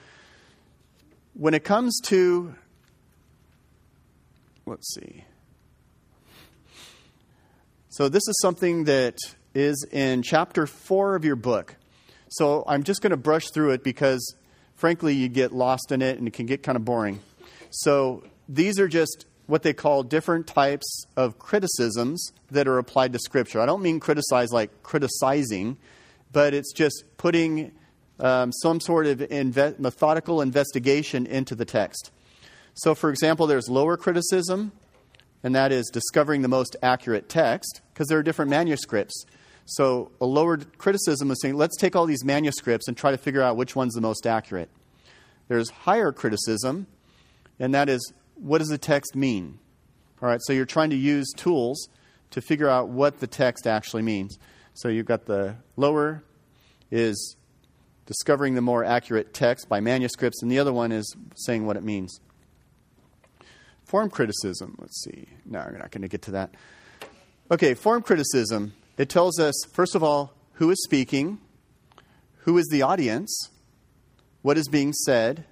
when 1.34 1.54
it 1.54 1.64
comes 1.64 1.98
to, 2.04 2.54
let's 4.66 4.94
see. 4.94 5.24
So, 7.88 8.08
this 8.08 8.22
is 8.26 8.38
something 8.40 8.84
that 8.84 9.18
is 9.54 9.86
in 9.92 10.22
chapter 10.22 10.66
4 10.66 11.14
of 11.14 11.24
your 11.24 11.36
book. 11.36 11.76
So 12.28 12.64
I'm 12.66 12.82
just 12.82 13.02
going 13.02 13.10
to 13.10 13.16
brush 13.18 13.50
through 13.52 13.72
it 13.72 13.84
because, 13.84 14.34
frankly, 14.74 15.14
you 15.14 15.28
get 15.28 15.52
lost 15.52 15.92
in 15.92 16.00
it 16.00 16.18
and 16.18 16.26
it 16.26 16.32
can 16.32 16.46
get 16.46 16.62
kind 16.62 16.76
of 16.76 16.84
boring. 16.84 17.20
So 17.70 18.24
these 18.48 18.78
are 18.78 18.88
just 18.88 19.26
what 19.46 19.62
they 19.62 19.74
call 19.74 20.02
different 20.02 20.46
types 20.46 21.04
of 21.16 21.38
criticisms 21.38 22.32
that 22.50 22.66
are 22.66 22.78
applied 22.78 23.12
to 23.12 23.18
Scripture. 23.18 23.60
I 23.60 23.66
don't 23.66 23.82
mean 23.82 24.00
criticize 24.00 24.50
like 24.50 24.82
criticizing, 24.82 25.76
but 26.32 26.54
it's 26.54 26.72
just 26.72 27.04
putting 27.18 27.72
um, 28.20 28.52
some 28.52 28.80
sort 28.80 29.06
of 29.06 29.18
inve- 29.18 29.78
methodical 29.78 30.40
investigation 30.40 31.26
into 31.26 31.54
the 31.54 31.64
text. 31.64 32.10
So, 32.74 32.94
for 32.94 33.10
example, 33.10 33.46
there's 33.46 33.68
lower 33.68 33.96
criticism, 33.96 34.72
and 35.42 35.54
that 35.54 35.72
is 35.72 35.90
discovering 35.92 36.42
the 36.42 36.48
most 36.48 36.76
accurate 36.82 37.28
text, 37.28 37.82
because 37.92 38.08
there 38.08 38.18
are 38.18 38.22
different 38.22 38.50
manuscripts. 38.50 39.24
So, 39.64 40.10
a 40.20 40.26
lower 40.26 40.56
criticism 40.56 41.30
is 41.30 41.40
saying, 41.40 41.54
let's 41.54 41.76
take 41.76 41.94
all 41.94 42.06
these 42.06 42.24
manuscripts 42.24 42.88
and 42.88 42.96
try 42.96 43.10
to 43.10 43.18
figure 43.18 43.42
out 43.42 43.56
which 43.56 43.76
one's 43.76 43.94
the 43.94 44.00
most 44.00 44.26
accurate. 44.26 44.70
There's 45.48 45.70
higher 45.70 46.12
criticism, 46.12 46.86
and 47.58 47.74
that 47.74 47.88
is, 47.88 48.12
what 48.36 48.58
does 48.58 48.68
the 48.68 48.78
text 48.78 49.14
mean? 49.14 49.58
All 50.22 50.28
right, 50.28 50.40
so 50.42 50.52
you're 50.52 50.64
trying 50.64 50.90
to 50.90 50.96
use 50.96 51.30
tools 51.36 51.88
to 52.30 52.40
figure 52.40 52.68
out 52.68 52.88
what 52.88 53.20
the 53.20 53.26
text 53.26 53.66
actually 53.66 54.02
means. 54.02 54.38
So, 54.74 54.88
you've 54.88 55.06
got 55.06 55.26
the 55.26 55.56
lower 55.76 56.22
is 56.90 57.36
discovering 58.06 58.54
the 58.54 58.60
more 58.60 58.84
accurate 58.84 59.32
text 59.32 59.68
by 59.68 59.80
manuscripts, 59.80 60.42
and 60.42 60.50
the 60.50 60.58
other 60.58 60.72
one 60.72 60.92
is 60.92 61.16
saying 61.36 61.66
what 61.66 61.76
it 61.76 61.82
means. 61.82 62.20
Form 63.84 64.10
criticism, 64.10 64.76
let's 64.78 65.02
see. 65.04 65.28
No, 65.44 65.64
we're 65.70 65.78
not 65.78 65.90
going 65.90 66.02
to 66.02 66.08
get 66.08 66.22
to 66.22 66.30
that. 66.32 66.54
Okay, 67.50 67.74
form 67.74 68.02
criticism 68.02 68.72
it 68.98 69.08
tells 69.08 69.40
us, 69.40 69.54
first 69.72 69.94
of 69.94 70.02
all, 70.02 70.34
who 70.54 70.70
is 70.70 70.82
speaking, 70.84 71.38
who 72.40 72.58
is 72.58 72.68
the 72.68 72.82
audience, 72.82 73.50
what 74.42 74.58
is 74.58 74.68
being 74.68 74.92
said, 74.92 75.44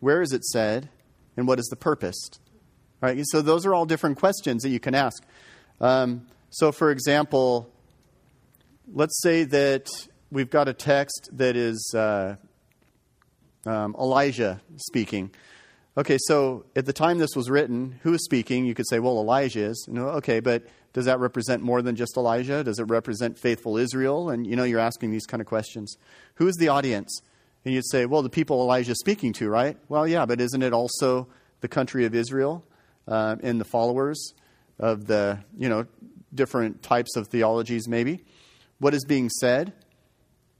where 0.00 0.20
is 0.20 0.32
it 0.32 0.44
said, 0.44 0.90
and 1.36 1.48
what 1.48 1.58
is 1.58 1.66
the 1.66 1.76
purpose. 1.76 2.30
Right? 3.00 3.20
So 3.24 3.40
those 3.40 3.64
are 3.64 3.74
all 3.74 3.86
different 3.86 4.18
questions 4.18 4.62
that 4.62 4.68
you 4.70 4.80
can 4.80 4.94
ask. 4.94 5.24
Um, 5.80 6.26
so, 6.50 6.72
for 6.72 6.90
example, 6.90 7.70
let's 8.92 9.20
say 9.22 9.44
that 9.44 9.88
we've 10.30 10.50
got 10.50 10.68
a 10.68 10.72
text 10.72 11.30
that 11.32 11.56
is 11.56 11.92
uh, 11.94 12.36
um, 13.66 13.94
Elijah 13.98 14.60
speaking. 14.76 15.30
Okay, 15.96 16.18
so 16.26 16.64
at 16.76 16.86
the 16.86 16.92
time 16.92 17.18
this 17.18 17.34
was 17.34 17.50
written, 17.50 17.98
who 18.02 18.14
is 18.14 18.24
speaking? 18.24 18.64
You 18.64 18.74
could 18.74 18.88
say, 18.88 18.98
well, 19.00 19.18
Elijah 19.18 19.64
is. 19.64 19.88
Okay, 19.92 20.40
but 20.40 20.64
does 20.92 21.06
that 21.06 21.18
represent 21.18 21.62
more 21.62 21.82
than 21.82 21.96
just 21.96 22.16
Elijah? 22.16 22.62
Does 22.62 22.78
it 22.78 22.84
represent 22.84 23.38
faithful 23.38 23.76
Israel? 23.76 24.30
And 24.30 24.46
you 24.46 24.54
know, 24.54 24.64
you're 24.64 24.78
asking 24.78 25.10
these 25.10 25.26
kind 25.26 25.40
of 25.40 25.46
questions. 25.46 25.96
Who 26.36 26.46
is 26.46 26.56
the 26.56 26.68
audience? 26.68 27.20
And 27.64 27.74
you'd 27.74 27.88
say, 27.90 28.06
well, 28.06 28.22
the 28.22 28.30
people 28.30 28.60
Elijah 28.60 28.92
is 28.92 29.00
speaking 29.00 29.32
to, 29.34 29.48
right? 29.48 29.76
Well, 29.88 30.06
yeah, 30.06 30.24
but 30.24 30.40
isn't 30.40 30.62
it 30.62 30.72
also 30.72 31.26
the 31.60 31.68
country 31.68 32.04
of 32.04 32.14
Israel 32.14 32.64
uh, 33.08 33.36
and 33.42 33.60
the 33.60 33.64
followers 33.64 34.34
of 34.78 35.06
the, 35.06 35.40
you 35.56 35.68
know, 35.68 35.86
different 36.32 36.82
types 36.82 37.16
of 37.16 37.26
theologies, 37.26 37.88
maybe? 37.88 38.24
What 38.78 38.94
is 38.94 39.04
being 39.04 39.28
said? 39.28 39.72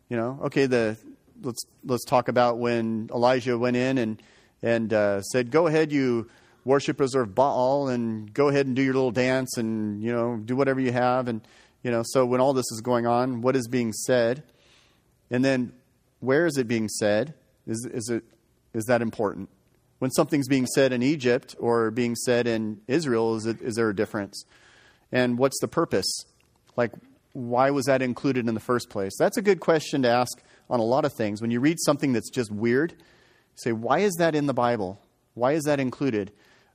You 0.08 0.16
know, 0.16 0.40
okay, 0.44 0.66
the 0.66 0.96
let's 1.42 1.64
let's 1.84 2.04
talk 2.04 2.28
about 2.28 2.58
when 2.58 3.10
Elijah 3.14 3.58
went 3.58 3.76
in 3.76 3.98
and 3.98 4.22
and 4.62 4.92
uh, 4.92 5.22
said, 5.22 5.50
"Go 5.50 5.66
ahead, 5.66 5.92
you 5.92 6.28
worshippers 6.68 7.14
of 7.14 7.34
Baal 7.34 7.88
and 7.88 8.32
go 8.32 8.48
ahead 8.48 8.66
and 8.66 8.76
do 8.76 8.82
your 8.82 8.94
little 8.94 9.10
dance 9.10 9.56
and, 9.56 10.02
you 10.02 10.12
know, 10.12 10.36
do 10.36 10.54
whatever 10.54 10.78
you 10.78 10.92
have. 10.92 11.26
And, 11.26 11.40
you 11.82 11.90
know, 11.90 12.02
so 12.04 12.26
when 12.26 12.40
all 12.40 12.52
this 12.52 12.70
is 12.70 12.82
going 12.82 13.06
on, 13.06 13.40
what 13.40 13.56
is 13.56 13.66
being 13.66 13.92
said? 13.92 14.42
And 15.30 15.44
then 15.44 15.72
where 16.20 16.46
is 16.46 16.58
it 16.58 16.68
being 16.68 16.88
said? 16.88 17.34
Is, 17.66 17.88
is, 17.90 18.10
it, 18.10 18.22
is 18.74 18.84
that 18.84 19.00
important? 19.00 19.48
When 19.98 20.10
something's 20.10 20.46
being 20.46 20.66
said 20.66 20.92
in 20.92 21.02
Egypt 21.02 21.56
or 21.58 21.90
being 21.90 22.14
said 22.14 22.46
in 22.46 22.82
Israel, 22.86 23.34
is, 23.36 23.46
it, 23.46 23.60
is 23.62 23.74
there 23.74 23.88
a 23.88 23.96
difference? 23.96 24.44
And 25.10 25.38
what's 25.38 25.58
the 25.60 25.68
purpose? 25.68 26.24
Like, 26.76 26.92
why 27.32 27.70
was 27.70 27.86
that 27.86 28.02
included 28.02 28.48
in 28.48 28.54
the 28.54 28.60
first 28.60 28.90
place? 28.90 29.12
That's 29.18 29.36
a 29.36 29.42
good 29.42 29.60
question 29.60 30.02
to 30.02 30.08
ask 30.08 30.42
on 30.70 30.80
a 30.80 30.84
lot 30.84 31.04
of 31.04 31.12
things. 31.12 31.40
When 31.40 31.50
you 31.50 31.60
read 31.60 31.78
something 31.80 32.12
that's 32.12 32.30
just 32.30 32.50
weird, 32.50 32.94
say, 33.54 33.72
why 33.72 34.00
is 34.00 34.14
that 34.18 34.34
in 34.34 34.46
the 34.46 34.54
Bible? 34.54 35.00
Why 35.34 35.52
is 35.52 35.64
that 35.64 35.80
included? 35.80 36.32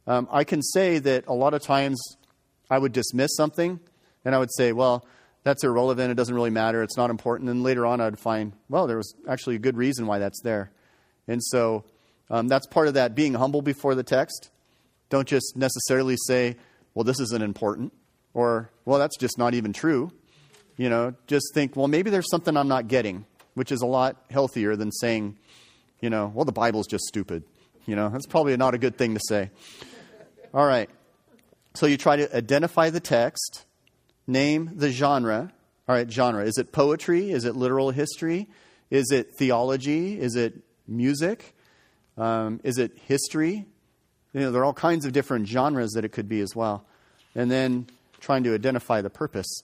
Um, 0.08 0.28
I 0.32 0.44
can 0.44 0.62
say 0.62 1.00
that 1.00 1.28
a 1.28 1.34
lot 1.34 1.54
of 1.54 1.62
times 1.62 2.02
I 2.70 2.78
would 2.78 2.92
dismiss 2.92 3.36
something 3.36 3.80
and 4.26 4.36
I 4.36 4.40
would 4.40 4.54
say, 4.54 4.72
well, 4.72 5.06
that's 5.44 5.64
irrelevant. 5.64 6.12
It 6.12 6.16
doesn't 6.16 6.34
really 6.34 6.50
matter. 6.50 6.82
It's 6.84 6.98
not 6.98 7.10
important. 7.10 7.50
And 7.50 7.64
later 7.64 7.86
on, 7.86 8.00
I'd 8.00 8.20
find, 8.20 8.54
well, 8.70 8.88
there 8.88 8.98
was 8.98 9.14
actually 9.28 9.56
a 9.56 9.60
good 9.60 9.76
reason 9.76 10.08
why 10.08 10.20
that's 10.20 10.42
there. 10.42 10.72
And 11.28 11.44
so 11.44 11.84
um, 12.30 12.48
that's 12.48 12.66
part 12.68 12.88
of 12.88 12.94
that 12.94 13.16
being 13.16 13.34
humble 13.34 13.62
before 13.62 13.96
the 13.96 14.04
text. 14.04 14.50
Don't 15.10 15.28
just 15.28 15.56
necessarily 15.58 16.16
say, 16.28 16.56
well, 16.94 17.04
this 17.04 17.20
isn't 17.20 17.44
important, 17.44 17.92
or, 18.34 18.72
well, 18.86 19.00
that's 19.00 19.18
just 19.18 19.38
not 19.38 19.54
even 19.54 19.74
true. 19.74 20.12
You 20.78 20.90
know, 20.90 21.14
just 21.28 21.54
think, 21.54 21.76
well, 21.76 21.88
maybe 21.88 22.10
there's 22.10 22.30
something 22.30 22.58
I'm 22.58 22.68
not 22.68 22.88
getting, 22.88 23.26
which 23.54 23.72
is 23.72 23.82
a 23.82 23.86
lot 23.86 24.18
healthier 24.32 24.76
than 24.76 24.92
saying, 24.92 25.38
you 26.02 26.10
know, 26.10 26.32
well, 26.34 26.46
the 26.46 26.52
Bible's 26.52 26.88
just 26.88 27.06
stupid. 27.06 27.44
You 27.86 27.96
know, 27.96 28.10
that's 28.10 28.26
probably 28.26 28.56
not 28.58 28.74
a 28.74 28.78
good 28.78 28.98
thing 28.98 29.14
to 29.14 29.22
say. 29.28 29.52
All 30.54 30.66
right. 30.66 30.90
So 31.76 31.86
you 31.86 31.98
try 31.98 32.16
to 32.18 32.36
identify 32.36 32.90
the 32.90 33.00
text, 33.00 33.66
name 34.28 34.72
the 34.76 34.92
genre. 34.92 35.52
All 35.88 35.96
right, 35.96 36.10
genre. 36.10 36.44
Is 36.46 36.58
it 36.58 36.72
poetry? 36.72 37.32
Is 37.32 37.46
it 37.46 37.56
literal 37.56 37.92
history? 37.92 38.48
Is 38.90 39.12
it 39.12 39.32
theology? 39.38 40.20
Is 40.20 40.36
it 40.36 40.54
music? 40.88 41.56
Um, 42.18 42.62
is 42.64 42.78
it 42.78 42.98
history? 43.06 43.66
You 44.34 44.40
know, 44.40 44.52
there 44.52 44.62
are 44.62 44.66
all 44.66 44.74
kinds 44.74 45.06
of 45.06 45.14
different 45.14 45.48
genres 45.48 45.92
that 45.94 46.06
it 46.06 46.10
could 46.10 46.30
be 46.30 46.42
as 46.42 46.56
well. 46.56 46.86
And 47.36 47.50
then 47.50 47.88
trying 48.20 48.44
to 48.44 48.54
identify 48.54 49.02
the 49.02 49.10
purpose. 49.10 49.64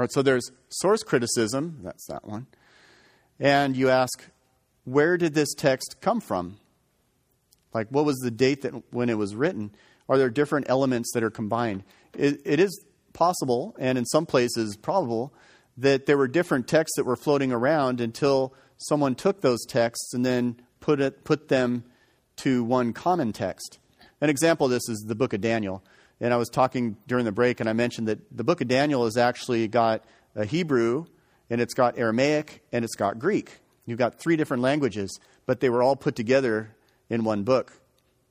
All 0.00 0.04
right, 0.04 0.12
so 0.12 0.22
there's 0.22 0.50
source 0.70 1.02
criticism. 1.02 1.80
That's 1.82 2.06
that 2.06 2.26
one. 2.26 2.46
And 3.38 3.76
you 3.76 3.90
ask, 3.90 4.24
where 4.84 5.18
did 5.18 5.34
this 5.34 5.52
text 5.52 5.96
come 6.00 6.22
from? 6.22 6.56
Like, 7.74 7.88
what 7.90 8.06
was 8.06 8.16
the 8.20 8.30
date 8.30 8.62
that 8.62 8.72
when 8.94 9.10
it 9.10 9.18
was 9.18 9.34
written? 9.34 9.74
Are 10.08 10.16
there 10.16 10.30
different 10.30 10.70
elements 10.70 11.12
that 11.12 11.22
are 11.22 11.28
combined? 11.28 11.84
it, 12.14 12.40
it 12.46 12.60
is 12.60 12.82
possible, 13.12 13.76
and 13.78 13.98
in 13.98 14.06
some 14.06 14.24
places 14.24 14.74
probable, 14.74 15.34
that 15.76 16.06
there 16.06 16.16
were 16.16 16.28
different 16.28 16.66
texts 16.66 16.96
that 16.96 17.04
were 17.04 17.14
floating 17.14 17.52
around 17.52 18.00
until 18.00 18.54
someone 18.78 19.14
took 19.14 19.42
those 19.42 19.66
texts 19.66 20.14
and 20.14 20.24
then 20.24 20.56
put 20.80 20.98
it 20.98 21.24
put 21.24 21.48
them 21.48 21.84
to 22.36 22.64
one 22.64 22.94
common 22.94 23.34
text. 23.34 23.78
An 24.22 24.30
example 24.30 24.64
of 24.64 24.70
this 24.70 24.88
is 24.88 25.04
the 25.06 25.14
book 25.14 25.34
of 25.34 25.42
Daniel. 25.42 25.84
And 26.20 26.34
I 26.34 26.36
was 26.36 26.48
talking 26.48 26.96
during 27.06 27.24
the 27.24 27.32
break, 27.32 27.60
and 27.60 27.68
I 27.68 27.72
mentioned 27.72 28.08
that 28.08 28.18
the 28.36 28.44
book 28.44 28.60
of 28.60 28.68
Daniel 28.68 29.04
has 29.04 29.16
actually 29.16 29.68
got 29.68 30.04
a 30.34 30.44
Hebrew, 30.44 31.06
and 31.48 31.60
it's 31.60 31.74
got 31.74 31.98
Aramaic, 31.98 32.62
and 32.72 32.84
it's 32.84 32.94
got 32.94 33.18
Greek. 33.18 33.58
You've 33.86 33.98
got 33.98 34.20
three 34.20 34.36
different 34.36 34.62
languages, 34.62 35.18
but 35.46 35.60
they 35.60 35.70
were 35.70 35.82
all 35.82 35.96
put 35.96 36.14
together 36.16 36.74
in 37.08 37.24
one 37.24 37.42
book, 37.42 37.72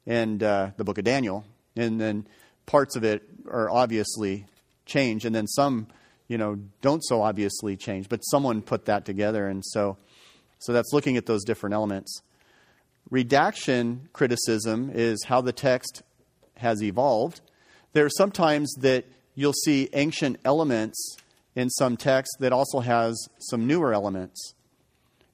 and 0.06 0.42
uh, 0.42 0.72
the 0.78 0.84
book 0.84 0.98
of 0.98 1.04
Daniel. 1.04 1.44
And 1.76 2.00
then 2.00 2.28
parts 2.66 2.96
of 2.96 3.04
it 3.04 3.24
are 3.50 3.70
obviously 3.70 4.46
changed, 4.86 5.26
and 5.26 5.36
then 5.36 5.48
some, 5.48 5.88
you 6.28 6.38
know, 6.38 6.60
don't 6.82 7.04
so 7.04 7.22
obviously 7.22 7.76
change. 7.76 8.08
But 8.08 8.20
someone 8.22 8.62
put 8.62 8.86
that 8.86 9.04
together, 9.06 9.48
and 9.48 9.64
so, 9.66 9.98
so 10.60 10.74
that's 10.74 10.94
looking 10.94 11.18
at 11.18 11.26
those 11.26 11.44
different 11.44 11.74
elements. 11.74 12.22
Redaction 13.10 14.10
criticism 14.14 14.92
is 14.94 15.24
how 15.26 15.42
the 15.42 15.52
text 15.52 16.04
has 16.58 16.84
evolved. 16.84 17.42
There 17.94 18.06
are 18.06 18.10
sometimes 18.10 18.74
that 18.76 19.06
you'll 19.36 19.54
see 19.54 19.90
ancient 19.94 20.38
elements 20.46 21.18
in 21.56 21.70
some 21.70 21.98
text 21.98 22.38
that 22.40 22.54
also 22.54 22.80
has 22.80 23.18
some 23.40 23.66
newer 23.68 23.94
elements. 23.94 24.54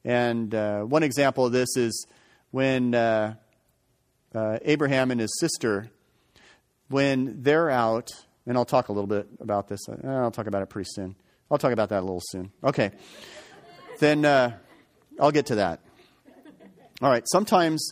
And 0.03 0.53
uh, 0.53 0.81
one 0.81 1.03
example 1.03 1.45
of 1.45 1.51
this 1.51 1.75
is 1.75 2.07
when 2.51 2.95
uh, 2.95 3.35
uh, 4.33 4.59
Abraham 4.63 5.11
and 5.11 5.19
his 5.19 5.35
sister, 5.39 5.89
when 6.89 7.41
they're 7.43 7.69
out, 7.69 8.11
and 8.45 8.57
I'll 8.57 8.65
talk 8.65 8.89
a 8.89 8.93
little 8.93 9.07
bit 9.07 9.27
about 9.39 9.67
this. 9.67 9.81
Uh, 9.89 10.07
I'll 10.07 10.31
talk 10.31 10.47
about 10.47 10.61
it 10.61 10.69
pretty 10.69 10.89
soon. 10.91 11.15
I'll 11.49 11.57
talk 11.57 11.73
about 11.73 11.89
that 11.89 11.99
a 11.99 12.05
little 12.05 12.21
soon. 12.23 12.51
Okay. 12.63 12.91
then 13.99 14.23
uh, 14.25 14.57
I'll 15.19 15.31
get 15.31 15.47
to 15.47 15.55
that. 15.55 15.79
All 17.01 17.09
right. 17.09 17.23
Sometimes 17.27 17.91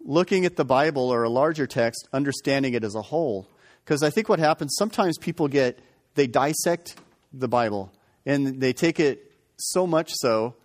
looking 0.00 0.46
at 0.46 0.56
the 0.56 0.64
Bible 0.64 1.12
or 1.12 1.24
a 1.24 1.28
larger 1.28 1.66
text, 1.66 2.08
understanding 2.12 2.74
it 2.74 2.84
as 2.84 2.94
a 2.94 3.02
whole. 3.02 3.48
Because 3.86 4.02
I 4.02 4.10
think 4.10 4.28
what 4.28 4.40
happens, 4.40 4.74
sometimes 4.76 5.16
people 5.16 5.46
get, 5.46 5.78
they 6.16 6.26
dissect 6.26 6.96
the 7.32 7.46
Bible 7.46 7.92
and 8.26 8.60
they 8.60 8.72
take 8.72 8.98
it 8.98 9.32
so 9.56 9.86
much 9.86 10.10
so 10.16 10.56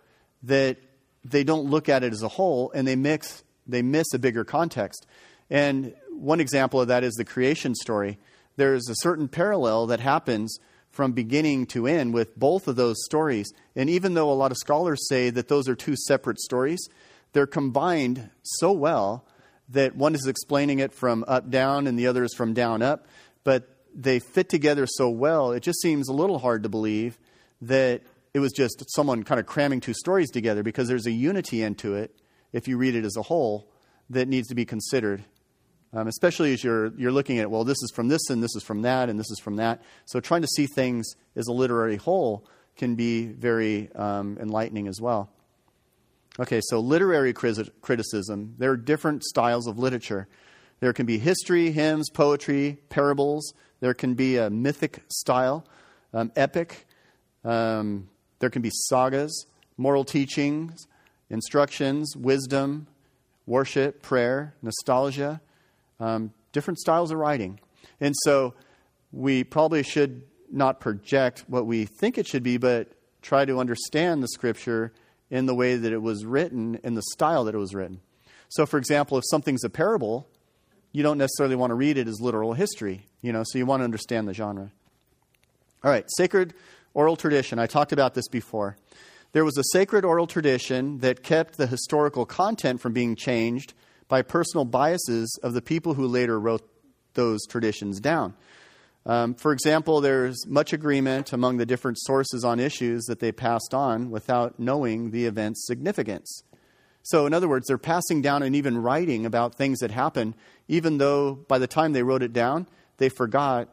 that 0.42 0.76
they 1.24 1.44
don't 1.44 1.70
look 1.70 1.88
at 1.88 2.02
it 2.02 2.12
as 2.12 2.22
a 2.22 2.28
whole 2.28 2.72
and 2.74 2.86
they 2.86 2.96
mix 2.96 3.44
they 3.64 3.80
miss 3.80 4.12
a 4.12 4.18
bigger 4.18 4.44
context. 4.44 5.06
And 5.48 5.94
one 6.10 6.40
example 6.40 6.80
of 6.80 6.88
that 6.88 7.04
is 7.04 7.14
the 7.14 7.24
creation 7.24 7.76
story. 7.76 8.18
There's 8.56 8.88
a 8.88 8.96
certain 8.96 9.28
parallel 9.28 9.86
that 9.86 10.00
happens 10.00 10.58
from 10.90 11.12
beginning 11.12 11.66
to 11.66 11.86
end 11.86 12.12
with 12.12 12.36
both 12.36 12.66
of 12.66 12.74
those 12.74 13.04
stories. 13.04 13.52
And 13.76 13.88
even 13.88 14.14
though 14.14 14.30
a 14.30 14.34
lot 14.34 14.50
of 14.50 14.58
scholars 14.58 15.08
say 15.08 15.30
that 15.30 15.46
those 15.46 15.68
are 15.68 15.76
two 15.76 15.94
separate 15.96 16.40
stories, 16.40 16.80
they're 17.32 17.46
combined 17.46 18.30
so 18.42 18.72
well 18.72 19.24
that 19.72 19.96
one 19.96 20.14
is 20.14 20.26
explaining 20.26 20.78
it 20.78 20.92
from 20.92 21.24
up 21.28 21.50
down 21.50 21.86
and 21.86 21.98
the 21.98 22.06
other 22.06 22.24
is 22.24 22.34
from 22.34 22.54
down 22.54 22.82
up. 22.82 23.06
But 23.44 23.68
they 23.94 24.20
fit 24.20 24.48
together 24.48 24.86
so 24.86 25.10
well, 25.10 25.52
it 25.52 25.62
just 25.62 25.80
seems 25.80 26.08
a 26.08 26.12
little 26.12 26.38
hard 26.38 26.62
to 26.62 26.68
believe 26.68 27.18
that 27.60 28.02
it 28.34 28.38
was 28.38 28.52
just 28.52 28.82
someone 28.94 29.22
kind 29.24 29.38
of 29.38 29.46
cramming 29.46 29.80
two 29.80 29.94
stories 29.94 30.30
together 30.30 30.62
because 30.62 30.88
there's 30.88 31.06
a 31.06 31.10
unity 31.10 31.62
into 31.62 31.94
it, 31.94 32.16
if 32.52 32.66
you 32.66 32.78
read 32.78 32.94
it 32.94 33.04
as 33.04 33.16
a 33.16 33.22
whole, 33.22 33.68
that 34.10 34.28
needs 34.28 34.48
to 34.48 34.54
be 34.54 34.64
considered. 34.64 35.22
Um, 35.94 36.08
especially 36.08 36.54
as 36.54 36.64
you're, 36.64 36.94
you're 36.96 37.12
looking 37.12 37.38
at, 37.38 37.50
well, 37.50 37.64
this 37.64 37.76
is 37.82 37.92
from 37.94 38.08
this 38.08 38.30
and 38.30 38.42
this 38.42 38.56
is 38.56 38.62
from 38.62 38.82
that 38.82 39.10
and 39.10 39.20
this 39.20 39.30
is 39.30 39.38
from 39.38 39.56
that. 39.56 39.82
So 40.06 40.20
trying 40.20 40.40
to 40.40 40.48
see 40.48 40.66
things 40.66 41.06
as 41.36 41.46
a 41.48 41.52
literary 41.52 41.96
whole 41.96 42.46
can 42.76 42.94
be 42.94 43.26
very 43.26 43.92
um, 43.94 44.38
enlightening 44.40 44.88
as 44.88 45.00
well. 45.00 45.30
Okay, 46.40 46.60
so 46.64 46.80
literary 46.80 47.32
criticism. 47.32 48.54
There 48.58 48.70
are 48.70 48.76
different 48.76 49.22
styles 49.22 49.66
of 49.66 49.78
literature. 49.78 50.28
There 50.80 50.92
can 50.92 51.06
be 51.06 51.18
history, 51.18 51.70
hymns, 51.70 52.08
poetry, 52.10 52.78
parables. 52.88 53.52
There 53.80 53.94
can 53.94 54.14
be 54.14 54.38
a 54.38 54.48
mythic 54.48 55.02
style, 55.08 55.66
um, 56.14 56.32
epic. 56.34 56.86
Um, 57.44 58.08
there 58.38 58.50
can 58.50 58.62
be 58.62 58.70
sagas, 58.88 59.46
moral 59.76 60.04
teachings, 60.04 60.86
instructions, 61.28 62.16
wisdom, 62.16 62.86
worship, 63.46 64.02
prayer, 64.02 64.54
nostalgia 64.62 65.40
um, 66.02 66.32
different 66.52 66.78
styles 66.78 67.10
of 67.10 67.18
writing. 67.18 67.60
And 68.00 68.14
so 68.24 68.54
we 69.12 69.44
probably 69.44 69.82
should 69.82 70.22
not 70.50 70.80
project 70.80 71.44
what 71.46 71.66
we 71.66 71.86
think 71.86 72.18
it 72.18 72.26
should 72.26 72.42
be, 72.42 72.56
but 72.58 72.92
try 73.22 73.44
to 73.44 73.58
understand 73.60 74.22
the 74.22 74.28
scripture 74.28 74.92
in 75.32 75.46
the 75.46 75.54
way 75.54 75.76
that 75.76 75.92
it 75.94 76.02
was 76.02 76.26
written, 76.26 76.78
in 76.84 76.94
the 76.94 77.02
style 77.14 77.44
that 77.44 77.54
it 77.54 77.58
was 77.58 77.74
written. 77.74 78.02
So, 78.50 78.66
for 78.66 78.76
example, 78.76 79.16
if 79.16 79.24
something's 79.30 79.64
a 79.64 79.70
parable, 79.70 80.28
you 80.92 81.02
don't 81.02 81.16
necessarily 81.16 81.56
want 81.56 81.70
to 81.70 81.74
read 81.74 81.96
it 81.96 82.06
as 82.06 82.20
literal 82.20 82.52
history, 82.52 83.06
you 83.22 83.32
know, 83.32 83.42
so 83.42 83.56
you 83.56 83.64
want 83.64 83.80
to 83.80 83.84
understand 83.84 84.28
the 84.28 84.34
genre. 84.34 84.70
All 85.82 85.90
right, 85.90 86.04
sacred 86.18 86.52
oral 86.92 87.16
tradition. 87.16 87.58
I 87.58 87.66
talked 87.66 87.92
about 87.92 88.12
this 88.12 88.28
before. 88.28 88.76
There 89.32 89.46
was 89.46 89.56
a 89.56 89.64
sacred 89.72 90.04
oral 90.04 90.26
tradition 90.26 90.98
that 90.98 91.22
kept 91.22 91.56
the 91.56 91.66
historical 91.66 92.26
content 92.26 92.82
from 92.82 92.92
being 92.92 93.16
changed 93.16 93.72
by 94.08 94.20
personal 94.20 94.66
biases 94.66 95.40
of 95.42 95.54
the 95.54 95.62
people 95.62 95.94
who 95.94 96.06
later 96.06 96.38
wrote 96.38 96.68
those 97.14 97.46
traditions 97.46 98.00
down. 98.00 98.34
Um, 99.04 99.34
for 99.34 99.52
example, 99.52 100.00
there's 100.00 100.46
much 100.46 100.72
agreement 100.72 101.32
among 101.32 101.56
the 101.56 101.66
different 101.66 101.98
sources 102.00 102.44
on 102.44 102.60
issues 102.60 103.04
that 103.06 103.18
they 103.18 103.32
passed 103.32 103.74
on 103.74 104.10
without 104.10 104.60
knowing 104.60 105.10
the 105.10 105.26
event's 105.26 105.66
significance. 105.66 106.42
So, 107.02 107.26
in 107.26 107.34
other 107.34 107.48
words, 107.48 107.66
they're 107.66 107.78
passing 107.78 108.22
down 108.22 108.44
and 108.44 108.54
even 108.54 108.78
writing 108.78 109.26
about 109.26 109.56
things 109.56 109.80
that 109.80 109.90
happened, 109.90 110.34
even 110.68 110.98
though 110.98 111.34
by 111.34 111.58
the 111.58 111.66
time 111.66 111.92
they 111.92 112.04
wrote 112.04 112.22
it 112.22 112.32
down, 112.32 112.68
they 112.98 113.08
forgot 113.08 113.68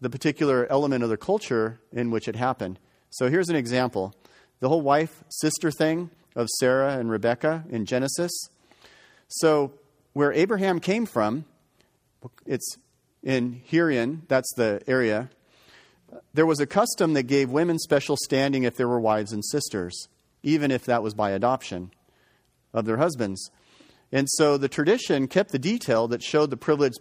the 0.00 0.10
particular 0.10 0.66
element 0.70 1.04
of 1.04 1.08
their 1.08 1.16
culture 1.16 1.80
in 1.92 2.10
which 2.10 2.26
it 2.26 2.34
happened. 2.34 2.80
So, 3.10 3.28
here's 3.28 3.48
an 3.48 3.56
example 3.56 4.14
the 4.58 4.68
whole 4.68 4.82
wife 4.82 5.22
sister 5.28 5.70
thing 5.70 6.10
of 6.34 6.48
Sarah 6.58 6.98
and 6.98 7.10
Rebecca 7.10 7.64
in 7.70 7.86
Genesis. 7.86 8.32
So, 9.28 9.72
where 10.14 10.32
Abraham 10.32 10.80
came 10.80 11.06
from, 11.06 11.44
it's 12.44 12.76
in 13.22 13.62
Haran, 13.70 14.22
that's 14.28 14.52
the 14.54 14.82
area, 14.86 15.30
there 16.32 16.46
was 16.46 16.60
a 16.60 16.66
custom 16.66 17.14
that 17.14 17.24
gave 17.24 17.50
women 17.50 17.78
special 17.78 18.16
standing 18.16 18.64
if 18.64 18.76
there 18.76 18.88
were 18.88 19.00
wives 19.00 19.32
and 19.32 19.44
sisters, 19.44 20.08
even 20.42 20.70
if 20.70 20.84
that 20.86 21.02
was 21.02 21.14
by 21.14 21.30
adoption 21.30 21.90
of 22.72 22.84
their 22.84 22.96
husbands. 22.96 23.50
And 24.10 24.28
so 24.30 24.56
the 24.56 24.68
tradition 24.68 25.28
kept 25.28 25.50
the 25.50 25.58
detail 25.58 26.08
that 26.08 26.22
showed 26.22 26.50
the 26.50 26.56
privileged, 26.56 26.98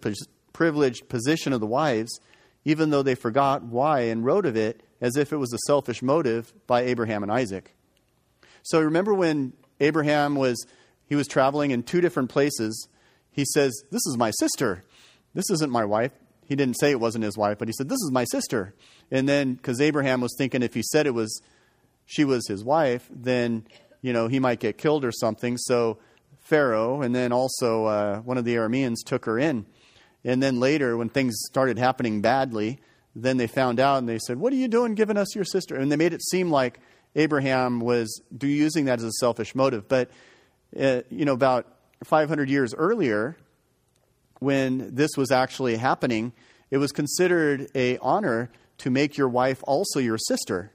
privileged 0.52 1.08
position 1.08 1.54
of 1.54 1.62
the 1.62 1.68
wives, 1.68 2.20
even 2.66 2.90
though 2.90 3.04
they 3.04 3.16
forgot 3.16 3.64
why 3.64 4.02
and 4.02 4.26
wrote 4.26 4.46
of 4.46 4.58
it 4.58 4.84
as 5.00 5.16
if 5.16 5.32
it 5.32 5.38
was 5.38 5.54
a 5.54 5.60
selfish 5.68 6.02
motive 6.02 6.54
by 6.66 6.82
Abraham 6.82 7.24
and 7.24 7.32
Isaac. 7.32 7.74
So 8.64 8.82
remember 8.82 9.14
when 9.14 9.54
Abraham 9.80 10.36
was 10.36 10.66
he 11.08 11.16
was 11.16 11.28
traveling 11.28 11.72
in 11.72 11.84
two 11.84 12.02
different 12.02 12.30
places. 12.30 12.88
He 13.32 13.46
says, 13.46 13.84
This 13.92 14.06
is 14.06 14.18
my 14.18 14.32
sister. 14.32 14.84
This 15.34 15.50
isn't 15.52 15.72
my 15.72 15.86
wife. 15.86 16.12
He 16.46 16.56
didn't 16.56 16.80
say 16.80 16.92
it 16.92 17.00
wasn't 17.00 17.26
his 17.26 17.38
wife, 17.38 17.58
but 17.58 17.68
he 17.68 17.74
said, 17.74 17.90
This 17.90 18.02
is 18.02 18.12
my 18.12 18.24
sister. 18.26 18.74
And 19.12 19.28
then, 19.28 19.54
because 19.54 19.82
Abraham 19.82 20.22
was 20.22 20.34
thinking 20.38 20.64
if 20.64 20.74
he 20.74 20.84
said 20.84 21.08
it 21.08 21.14
was, 21.14 21.42
she 22.06 22.24
was 22.24 22.48
his 22.48 22.64
wife, 22.64 23.08
then, 23.12 23.66
you 24.02 24.14
know, 24.14 24.28
he 24.28 24.40
might 24.40 24.60
get 24.60 24.78
killed 24.78 25.04
or 25.04 25.12
something. 25.12 25.58
So 25.58 25.98
Pharaoh, 26.40 27.02
and 27.02 27.14
then 27.14 27.34
also 27.34 27.86
uh, 27.86 28.20
one 28.20 28.38
of 28.38 28.46
the 28.46 28.56
Arameans 28.56 28.98
took 29.06 29.26
her 29.26 29.38
in. 29.38 29.66
And 30.24 30.42
then 30.42 30.60
later, 30.60 30.98
when 30.98 31.10
things 31.10 31.36
started 31.46 31.78
happening 31.78 32.22
badly, 32.22 32.80
then 33.16 33.38
they 33.38 33.48
found 33.48 33.80
out 33.80 33.98
and 33.98 34.08
they 34.08 34.20
said, 34.20 34.38
What 34.38 34.54
are 34.54 34.58
you 34.58 34.68
doing 34.68 34.96
giving 34.96 35.18
us 35.18 35.36
your 35.36 35.46
sister? 35.46 35.76
And 35.76 35.92
they 35.92 35.96
made 35.96 36.14
it 36.14 36.22
seem 36.22 36.50
like 36.50 36.80
Abraham 37.16 37.80
was 37.80 38.22
using 38.42 38.86
that 38.86 39.00
as 39.00 39.06
a 39.06 39.12
selfish 39.14 39.56
motive. 39.56 39.88
But 39.88 40.10
uh, 40.80 41.02
you 41.10 41.26
know, 41.26 41.34
about 41.34 41.68
500 42.04 42.50
years 42.50 42.74
earlier, 42.74 43.38
when 44.40 44.96
this 44.96 45.12
was 45.18 45.32
actually 45.32 45.78
happening, 45.78 46.34
it 46.70 46.78
was 46.78 46.92
considered 46.92 47.70
a 47.76 47.98
honor 48.00 48.50
to 48.80 48.90
make 48.90 49.18
your 49.18 49.30
wife 49.30 49.64
also 49.64 50.00
your 50.00 50.18
sister 50.18 50.72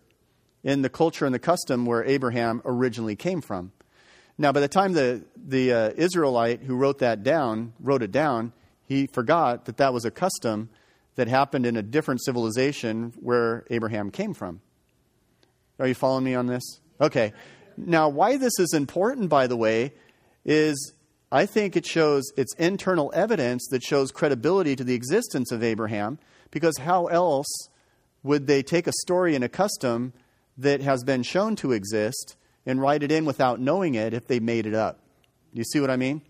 in 0.65 0.83
the 0.83 0.89
culture 0.89 1.25
and 1.25 1.35
the 1.35 1.39
custom 1.39 1.87
where 1.87 2.05
Abraham 2.05 2.63
originally 2.65 3.17
came 3.17 3.41
from. 3.41 3.73
Now, 4.39 4.53
by 4.53 4.61
the 4.61 4.69
time 4.69 4.93
the, 4.93 5.25
the 5.37 5.73
uh, 5.73 5.91
Israelite 5.97 6.63
who 6.63 6.77
wrote 6.77 6.99
that 7.01 7.23
down 7.23 7.75
wrote 7.81 8.03
it 8.03 8.13
down, 8.13 8.53
he 8.85 9.07
forgot 9.07 9.67
that 9.67 9.77
that 9.77 9.93
was 9.93 10.05
a 10.05 10.11
custom 10.11 10.71
that 11.15 11.29
happened 11.29 11.67
in 11.67 11.77
a 11.77 11.83
different 11.83 12.25
civilization 12.25 13.13
where 13.21 13.65
Abraham 13.71 14.11
came 14.11 14.35
from. 14.35 14.61
Are 15.79 15.87
you 15.87 15.95
following 15.95 16.25
me 16.25 16.35
on 16.35 16.47
this? 16.47 16.63
Okay. 17.01 17.33
Now, 17.77 18.09
why 18.09 18.37
this 18.37 18.59
is 18.59 18.73
important, 18.75 19.29
by 19.29 19.47
the 19.47 19.57
way, 19.57 19.93
is 20.45 20.93
I 21.33 21.47
think 21.47 21.77
it 21.77 21.87
shows 21.87 22.31
it's 22.37 22.55
internal 22.57 23.11
evidence 23.15 23.67
that 23.71 23.83
shows 23.83 24.13
credibility 24.13 24.77
to 24.77 24.85
the 24.85 24.95
existence 24.95 25.51
of 25.51 25.63
Abraham, 25.63 26.19
because 26.51 26.77
how 26.77 27.07
else 27.07 27.49
would 28.23 28.47
they 28.47 28.63
take 28.63 28.87
a 28.87 28.93
story 29.01 29.35
and 29.35 29.43
a 29.43 29.49
custom 29.49 30.13
that 30.59 30.83
has 30.83 31.03
been 31.03 31.23
shown 31.23 31.57
to 31.57 31.73
exist 31.73 32.37
and 32.67 32.83
write 32.83 33.03
it 33.03 33.11
in 33.11 33.25
without 33.25 33.61
knowing 33.61 33.95
it 33.95 34.13
if 34.13 34.27
they 34.27 34.41
made 34.41 34.67
it 34.67 34.75
up? 34.75 35.01
You 35.55 35.65
see 35.65 35.81
what 35.81 35.89
I 35.89 35.97
mean? 35.97 36.21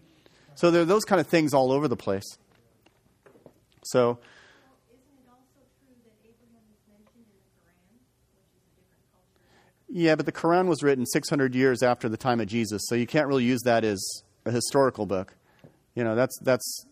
So 0.54 0.70
there 0.70 0.82
are 0.82 0.86
those 0.86 1.04
kind 1.04 1.20
of 1.20 1.26
things 1.26 1.52
all 1.52 1.72
over 1.72 1.88
the 1.88 1.96
place. 1.96 2.38
So 3.82 4.20
Yeah, 9.94 10.14
but 10.14 10.26
the 10.26 10.32
Quran 10.32 10.68
was 10.68 10.82
written 10.82 11.04
600 11.04 11.54
years 11.54 11.82
after 11.82 12.08
the 12.08 12.16
time 12.16 12.40
of 12.40 12.46
Jesus, 12.46 12.82
so 12.86 12.94
you 12.94 13.06
can't 13.06 13.26
really 13.26 13.44
use 13.44 13.60
that 13.64 13.84
as 13.84 14.22
a 14.44 14.50
historical 14.50 15.06
book. 15.06 15.34
You 15.94 16.04
know, 16.04 16.14
that's 16.14 16.38
that's. 16.40 16.86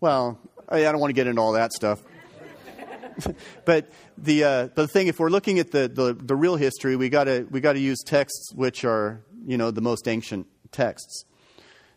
Well, 0.00 0.38
I 0.68 0.80
don't 0.80 0.98
want 0.98 1.10
to 1.10 1.14
get 1.14 1.26
into 1.26 1.40
all 1.40 1.52
that 1.52 1.72
stuff. 1.72 2.02
but 3.64 3.90
the 4.18 4.44
uh, 4.44 4.68
the 4.74 4.88
thing, 4.88 5.06
if 5.06 5.20
we're 5.20 5.30
looking 5.30 5.58
at 5.58 5.70
the, 5.70 5.88
the, 5.88 6.14
the 6.14 6.34
real 6.34 6.56
history, 6.56 6.96
we 6.96 7.08
got 7.08 7.24
to 7.24 7.46
we 7.50 7.60
got 7.60 7.74
to 7.74 7.78
use 7.78 8.02
texts 8.04 8.52
which 8.54 8.84
are 8.84 9.20
you 9.46 9.56
know 9.56 9.70
the 9.70 9.80
most 9.80 10.08
ancient 10.08 10.46
texts. 10.72 11.24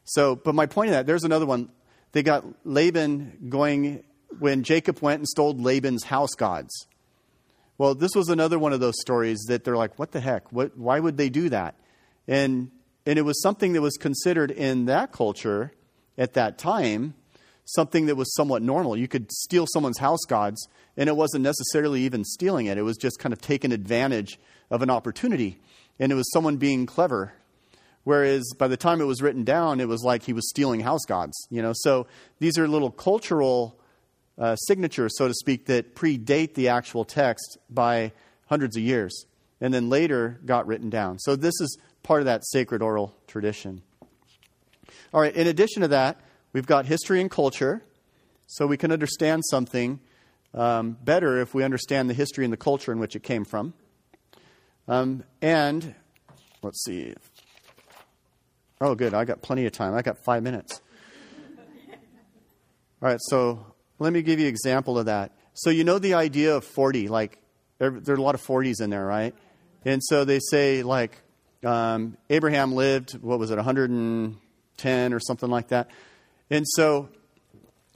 So, 0.03 0.35
but 0.35 0.53
my 0.53 0.67
point 0.67 0.89
in 0.89 0.93
that, 0.93 1.07
there's 1.07 1.23
another 1.23 1.45
one. 1.45 1.69
They 2.11 2.21
got 2.21 2.45
Laban 2.63 3.47
going 3.49 4.03
when 4.39 4.63
Jacob 4.63 4.99
went 4.99 5.19
and 5.19 5.27
stole 5.27 5.53
Laban's 5.53 6.03
house 6.03 6.33
gods. 6.35 6.87
Well, 7.77 7.93
this 7.93 8.15
was 8.15 8.29
another 8.29 8.57
one 8.57 8.71
of 8.71 8.79
those 8.79 8.99
stories 9.01 9.43
that 9.47 9.63
they're 9.63 9.75
like, 9.75 9.99
what 9.99 10.11
the 10.11 10.21
heck? 10.21 10.51
What, 10.51 10.77
why 10.77 10.99
would 10.99 11.17
they 11.17 11.29
do 11.29 11.49
that? 11.49 11.75
And, 12.27 12.71
and 13.05 13.19
it 13.19 13.23
was 13.23 13.41
something 13.41 13.73
that 13.73 13.81
was 13.81 13.97
considered 13.97 14.51
in 14.51 14.85
that 14.85 15.11
culture 15.11 15.71
at 16.17 16.33
that 16.33 16.57
time 16.57 17.13
something 17.65 18.05
that 18.05 18.15
was 18.15 18.33
somewhat 18.35 18.61
normal. 18.61 18.95
You 18.95 19.07
could 19.07 19.31
steal 19.31 19.65
someone's 19.67 19.97
house 19.97 20.23
gods, 20.27 20.67
and 20.95 21.09
it 21.09 21.15
wasn't 21.15 21.43
necessarily 21.43 22.01
even 22.01 22.23
stealing 22.23 22.67
it, 22.67 22.77
it 22.77 22.83
was 22.83 22.97
just 22.97 23.19
kind 23.19 23.33
of 23.33 23.41
taking 23.41 23.71
advantage 23.71 24.39
of 24.69 24.81
an 24.81 24.89
opportunity. 24.89 25.59
And 25.99 26.11
it 26.11 26.15
was 26.15 26.31
someone 26.31 26.57
being 26.57 26.85
clever. 26.85 27.33
Whereas 28.03 28.53
by 28.57 28.67
the 28.67 28.77
time 28.77 29.01
it 29.01 29.05
was 29.05 29.21
written 29.21 29.43
down, 29.43 29.79
it 29.79 29.87
was 29.87 30.03
like 30.03 30.23
he 30.23 30.33
was 30.33 30.47
stealing 30.49 30.81
house 30.81 31.05
gods. 31.05 31.47
You 31.49 31.61
know, 31.61 31.73
so 31.73 32.07
these 32.39 32.57
are 32.57 32.67
little 32.67 32.91
cultural 32.91 33.79
uh, 34.37 34.55
signatures, 34.55 35.17
so 35.17 35.27
to 35.27 35.33
speak, 35.33 35.65
that 35.67 35.95
predate 35.95 36.53
the 36.53 36.69
actual 36.69 37.05
text 37.05 37.57
by 37.69 38.11
hundreds 38.47 38.77
of 38.77 38.83
years 38.83 39.25
and 39.61 39.73
then 39.73 39.89
later 39.89 40.39
got 40.45 40.67
written 40.67 40.89
down. 40.89 41.17
So 41.17 41.35
this 41.35 41.53
is 41.61 41.77
part 42.05 42.21
of 42.21 42.25
that 42.25 42.45
sacred 42.45 42.81
oral 42.81 43.15
tradition. 43.27 43.81
All 45.13 45.19
right, 45.19 45.35
in 45.35 45.47
addition 45.47 45.81
to 45.81 45.87
that, 45.89 46.21
we've 46.53 46.67
got 46.67 46.85
history 46.85 47.19
and 47.19 47.31
culture, 47.31 47.83
so 48.45 48.67
we 48.67 48.77
can 48.77 48.91
understand 48.91 49.43
something 49.49 49.99
um, 50.53 50.97
better 51.03 51.41
if 51.41 51.55
we 51.55 51.63
understand 51.63 52.09
the 52.09 52.13
history 52.13 52.45
and 52.45 52.53
the 52.53 52.57
culture 52.57 52.91
in 52.91 52.99
which 52.99 53.15
it 53.15 53.23
came 53.23 53.43
from. 53.43 53.73
Um, 54.87 55.23
and 55.41 55.95
let's 56.61 56.83
see. 56.85 57.15
Oh, 58.79 58.93
good. 58.93 59.15
I 59.15 59.25
got 59.25 59.41
plenty 59.41 59.65
of 59.65 59.71
time. 59.71 59.95
I 59.95 60.03
got 60.03 60.19
five 60.23 60.43
minutes. 60.43 60.81
All 63.01 63.09
right, 63.09 63.19
so 63.19 63.65
let 63.97 64.13
me 64.13 64.21
give 64.21 64.39
you 64.39 64.45
an 64.45 64.49
example 64.49 64.99
of 64.99 65.07
that. 65.07 65.31
So, 65.53 65.71
you 65.71 65.83
know 65.83 65.97
the 65.97 66.13
idea 66.13 66.55
of 66.55 66.65
40, 66.65 67.07
like, 67.07 67.39
there, 67.79 67.89
there 67.89 68.13
are 68.13 68.17
a 68.17 68.21
lot 68.21 68.35
of 68.35 68.45
40s 68.45 68.79
in 68.79 68.89
there, 68.89 69.05
right? 69.05 69.33
And 69.85 70.03
so 70.03 70.23
they 70.23 70.39
say, 70.39 70.83
like, 70.83 71.21
um, 71.65 72.17
Abraham 72.29 72.73
lived, 72.73 73.13
what 73.13 73.39
was 73.39 73.51
it, 73.51 73.55
110 73.55 75.13
or 75.13 75.19
something 75.19 75.49
like 75.49 75.69
that. 75.69 75.89
And 76.49 76.65
so 76.75 77.09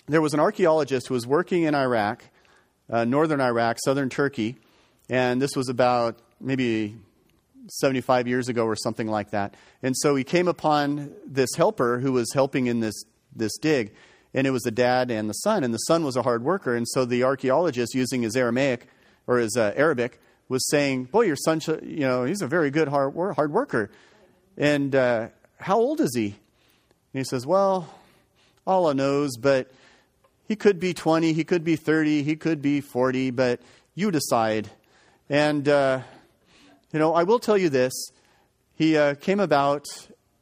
there 0.08 0.22
was 0.22 0.34
an 0.34 0.40
archaeologist 0.40 1.08
who 1.08 1.14
was 1.14 1.28
working 1.28 1.64
in 1.64 1.76
Iraq, 1.76 2.24
uh, 2.90 3.06
northern 3.06 3.40
Iraq, 3.40 3.78
southern 3.84 4.10
Turkey, 4.10 4.58
and 5.10 5.42
this 5.42 5.56
was 5.56 5.70
about 5.70 6.20
maybe 6.42 6.96
75 7.80 8.28
years 8.28 8.50
ago 8.50 8.66
or 8.66 8.76
something 8.76 9.08
like 9.08 9.32
that. 9.32 9.56
And 9.84 9.96
so 9.96 10.16
he 10.16 10.24
came 10.24 10.48
upon 10.48 11.14
this 11.26 11.50
helper 11.56 12.00
who 12.00 12.12
was 12.12 12.32
helping 12.34 12.66
in 12.66 12.80
this, 12.80 13.04
this 13.36 13.56
dig, 13.60 13.94
and 14.34 14.48
it 14.48 14.52
was 14.52 14.64
the 14.64 14.72
dad 14.72 15.12
and 15.12 15.30
the 15.30 15.34
son, 15.34 15.64
and 15.64 15.74
the 15.74 15.80
son 15.80 16.04
was 16.04 16.16
a 16.16 16.24
hard 16.24 16.44
worker. 16.44 16.76
And 16.76 16.88
so 16.88 17.06
the 17.06 17.24
archaeologist, 17.24 17.94
using 17.94 18.24
his 18.24 18.36
Aramaic 18.36 18.88
or 19.28 19.38
his 19.38 19.56
uh, 19.56 19.74
Arabic, 19.76 20.20
was 20.50 20.68
saying, 20.68 21.06
"Boy, 21.06 21.22
your 21.22 21.36
son, 21.38 21.62
you 21.84 22.02
know, 22.02 22.26
he's 22.26 22.42
a 22.42 22.48
very 22.48 22.72
good 22.72 22.90
hard, 22.90 23.14
hard 23.36 23.54
worker." 23.54 23.90
And 24.58 24.94
uh, 24.94 25.28
how 25.60 25.78
old 25.78 26.02
is 26.02 26.14
he? 26.16 26.26
And 26.26 27.20
he 27.20 27.24
says, 27.24 27.46
"Well, 27.46 27.88
Allah 28.68 28.94
knows, 28.94 29.38
but 29.38 29.72
he 30.48 30.56
could 30.56 30.80
be 30.80 30.94
20, 30.94 31.32
he 31.34 31.44
could 31.44 31.64
be 31.64 31.76
30, 31.76 32.24
he 32.24 32.36
could 32.36 32.62
be 32.62 32.82
40, 32.82 33.32
but 33.32 33.62
you 33.96 34.12
decide." 34.12 34.70
And 35.30 35.70
uh, 35.70 36.02
you 36.92 37.00
know, 37.00 37.14
I 37.14 37.24
will 37.24 37.40
tell 37.40 37.58
you 37.58 37.70
this: 37.70 37.94
he 38.76 38.98
uh, 38.98 39.16
came 39.16 39.40
about 39.40 39.86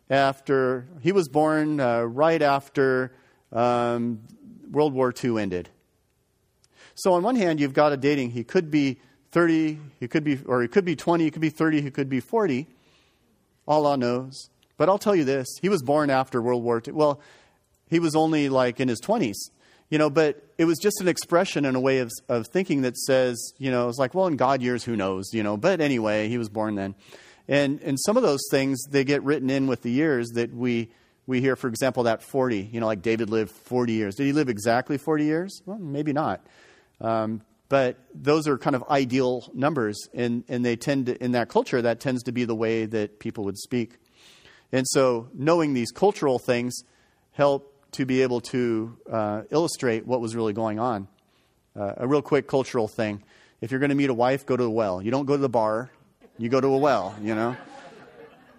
after 0.09 0.87
he 1.01 1.11
was 1.11 1.27
born 1.27 1.79
uh, 1.79 2.03
right 2.03 2.41
after 2.41 3.11
um, 3.51 4.21
World 4.71 4.93
War 4.93 5.13
II 5.23 5.39
ended. 5.41 5.69
So 6.95 7.13
on 7.13 7.23
one 7.23 7.35
hand, 7.35 7.59
you've 7.59 7.73
got 7.73 7.93
a 7.93 7.97
dating. 7.97 8.31
He 8.31 8.43
could 8.43 8.71
be 8.71 8.97
30, 9.31 9.79
he 9.99 10.07
could 10.07 10.23
be, 10.23 10.39
or 10.45 10.61
he 10.61 10.67
could 10.67 10.85
be 10.85 10.95
20, 10.95 11.23
he 11.23 11.31
could 11.31 11.41
be 11.41 11.49
30, 11.49 11.81
he 11.81 11.91
could 11.91 12.09
be 12.09 12.19
40. 12.19 12.67
Allah 13.67 13.97
knows. 13.97 14.49
But 14.77 14.89
I'll 14.89 14.99
tell 14.99 15.15
you 15.15 15.23
this: 15.23 15.47
he 15.61 15.69
was 15.69 15.81
born 15.81 16.09
after 16.09 16.41
World 16.41 16.63
War 16.63 16.81
II. 16.85 16.93
Well, 16.93 17.19
he 17.89 17.99
was 17.99 18.15
only 18.15 18.49
like 18.49 18.79
in 18.79 18.87
his 18.87 19.01
20s, 19.01 19.35
you 19.89 19.97
know. 19.97 20.09
But 20.09 20.41
it 20.57 20.65
was 20.65 20.77
just 20.77 21.01
an 21.01 21.07
expression 21.07 21.65
and 21.65 21.75
a 21.75 21.79
way 21.79 21.99
of 21.99 22.11
of 22.29 22.47
thinking 22.47 22.83
that 22.83 22.97
says, 22.97 23.53
you 23.57 23.71
know, 23.71 23.89
it's 23.89 23.97
like, 23.97 24.13
well, 24.13 24.27
in 24.27 24.37
God 24.37 24.61
years, 24.61 24.83
who 24.83 24.95
knows, 24.95 25.33
you 25.33 25.43
know. 25.43 25.57
But 25.57 25.81
anyway, 25.81 26.29
he 26.29 26.37
was 26.37 26.47
born 26.47 26.75
then, 26.75 26.95
and 27.47 27.81
and 27.81 27.99
some 27.99 28.17
of 28.17 28.23
those 28.23 28.41
things 28.51 28.83
they 28.89 29.03
get 29.03 29.23
written 29.23 29.49
in 29.49 29.67
with 29.67 29.81
the 29.81 29.91
years 29.91 30.29
that 30.35 30.53
we 30.53 30.89
we 31.25 31.41
hear, 31.41 31.57
for 31.57 31.67
example, 31.67 32.03
that 32.03 32.23
40, 32.23 32.69
you 32.71 32.79
know, 32.79 32.85
like 32.85 33.01
David 33.01 33.29
lived 33.29 33.51
40 33.51 33.91
years. 33.91 34.15
Did 34.15 34.27
he 34.27 34.31
live 34.31 34.47
exactly 34.47 34.97
40 34.97 35.25
years? 35.25 35.61
Well, 35.65 35.77
maybe 35.77 36.13
not. 36.13 36.41
Um, 37.01 37.41
but 37.69 37.97
those 38.13 38.47
are 38.47 38.57
kind 38.57 38.75
of 38.75 38.83
ideal 38.89 39.49
numbers, 39.53 40.07
and, 40.13 40.43
and 40.47 40.63
they 40.63 40.75
tend 40.75 41.07
to, 41.07 41.23
in 41.23 41.33
that 41.33 41.49
culture, 41.49 41.81
that 41.81 41.99
tends 41.99 42.23
to 42.23 42.31
be 42.31 42.45
the 42.45 42.55
way 42.55 42.85
that 42.85 43.19
people 43.19 43.43
would 43.43 43.57
speak. 43.57 43.95
And 44.71 44.87
so, 44.87 45.29
knowing 45.33 45.73
these 45.73 45.91
cultural 45.91 46.39
things 46.39 46.83
help 47.31 47.73
to 47.91 48.05
be 48.05 48.21
able 48.21 48.41
to 48.41 48.97
uh, 49.11 49.41
illustrate 49.49 50.05
what 50.05 50.19
was 50.21 50.35
really 50.35 50.53
going 50.53 50.79
on. 50.79 51.07
Uh, 51.75 51.93
a 51.97 52.07
real 52.07 52.21
quick 52.21 52.47
cultural 52.47 52.87
thing 52.87 53.23
if 53.61 53.71
you're 53.71 53.79
going 53.79 53.89
to 53.89 53.95
meet 53.95 54.09
a 54.09 54.13
wife, 54.13 54.45
go 54.45 54.55
to 54.55 54.63
the 54.63 54.69
well. 54.69 55.01
You 55.01 55.09
don't 55.09 55.25
go 55.25 55.35
to 55.35 55.41
the 55.41 55.49
bar, 55.49 55.89
you 56.37 56.49
go 56.49 56.61
to 56.61 56.67
a 56.67 56.77
well, 56.77 57.15
you 57.21 57.33
know? 57.33 57.55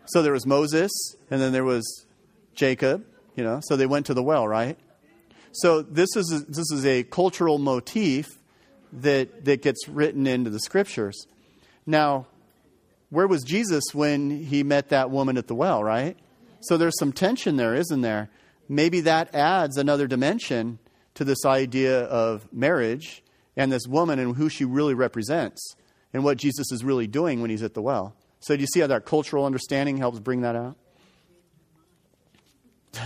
So 0.06 0.22
there 0.22 0.32
was 0.32 0.46
Moses, 0.46 0.90
and 1.30 1.40
then 1.40 1.52
there 1.52 1.64
was 1.64 2.06
Jacob, 2.54 3.04
you 3.36 3.44
know, 3.44 3.60
so 3.62 3.76
they 3.76 3.86
went 3.86 4.06
to 4.06 4.14
the 4.14 4.22
well, 4.22 4.48
right? 4.48 4.76
So 5.52 5.82
this 5.82 6.08
is 6.16 6.32
a, 6.32 6.38
this 6.50 6.70
is 6.72 6.84
a 6.84 7.04
cultural 7.04 7.58
motif 7.58 8.26
that 8.92 9.44
that 9.44 9.62
gets 9.62 9.88
written 9.88 10.26
into 10.26 10.50
the 10.50 10.60
scriptures. 10.60 11.26
Now, 11.86 12.26
where 13.10 13.26
was 13.26 13.42
Jesus 13.42 13.84
when 13.92 14.44
he 14.44 14.62
met 14.62 14.90
that 14.90 15.10
woman 15.10 15.36
at 15.38 15.46
the 15.46 15.54
well, 15.54 15.82
right? 15.82 16.16
So 16.60 16.76
there's 16.76 16.98
some 16.98 17.12
tension 17.12 17.56
there, 17.56 17.74
isn't 17.74 18.00
there? 18.00 18.28
Maybe 18.68 19.00
that 19.02 19.34
adds 19.34 19.76
another 19.76 20.06
dimension 20.06 20.78
to 21.14 21.24
this 21.24 21.44
idea 21.46 22.02
of 22.02 22.46
marriage 22.52 23.22
and 23.56 23.72
this 23.72 23.86
woman 23.86 24.18
and 24.18 24.36
who 24.36 24.48
she 24.48 24.64
really 24.64 24.94
represents 24.94 25.74
and 26.12 26.22
what 26.22 26.36
Jesus 26.36 26.70
is 26.70 26.84
really 26.84 27.06
doing 27.06 27.40
when 27.40 27.50
he's 27.50 27.62
at 27.62 27.74
the 27.74 27.82
well. 27.82 28.14
So 28.40 28.54
do 28.54 28.60
you 28.60 28.66
see 28.66 28.80
how 28.80 28.86
that 28.88 29.04
cultural 29.04 29.44
understanding 29.44 29.96
helps 29.96 30.20
bring 30.20 30.42
that 30.42 30.56
out? 30.56 30.76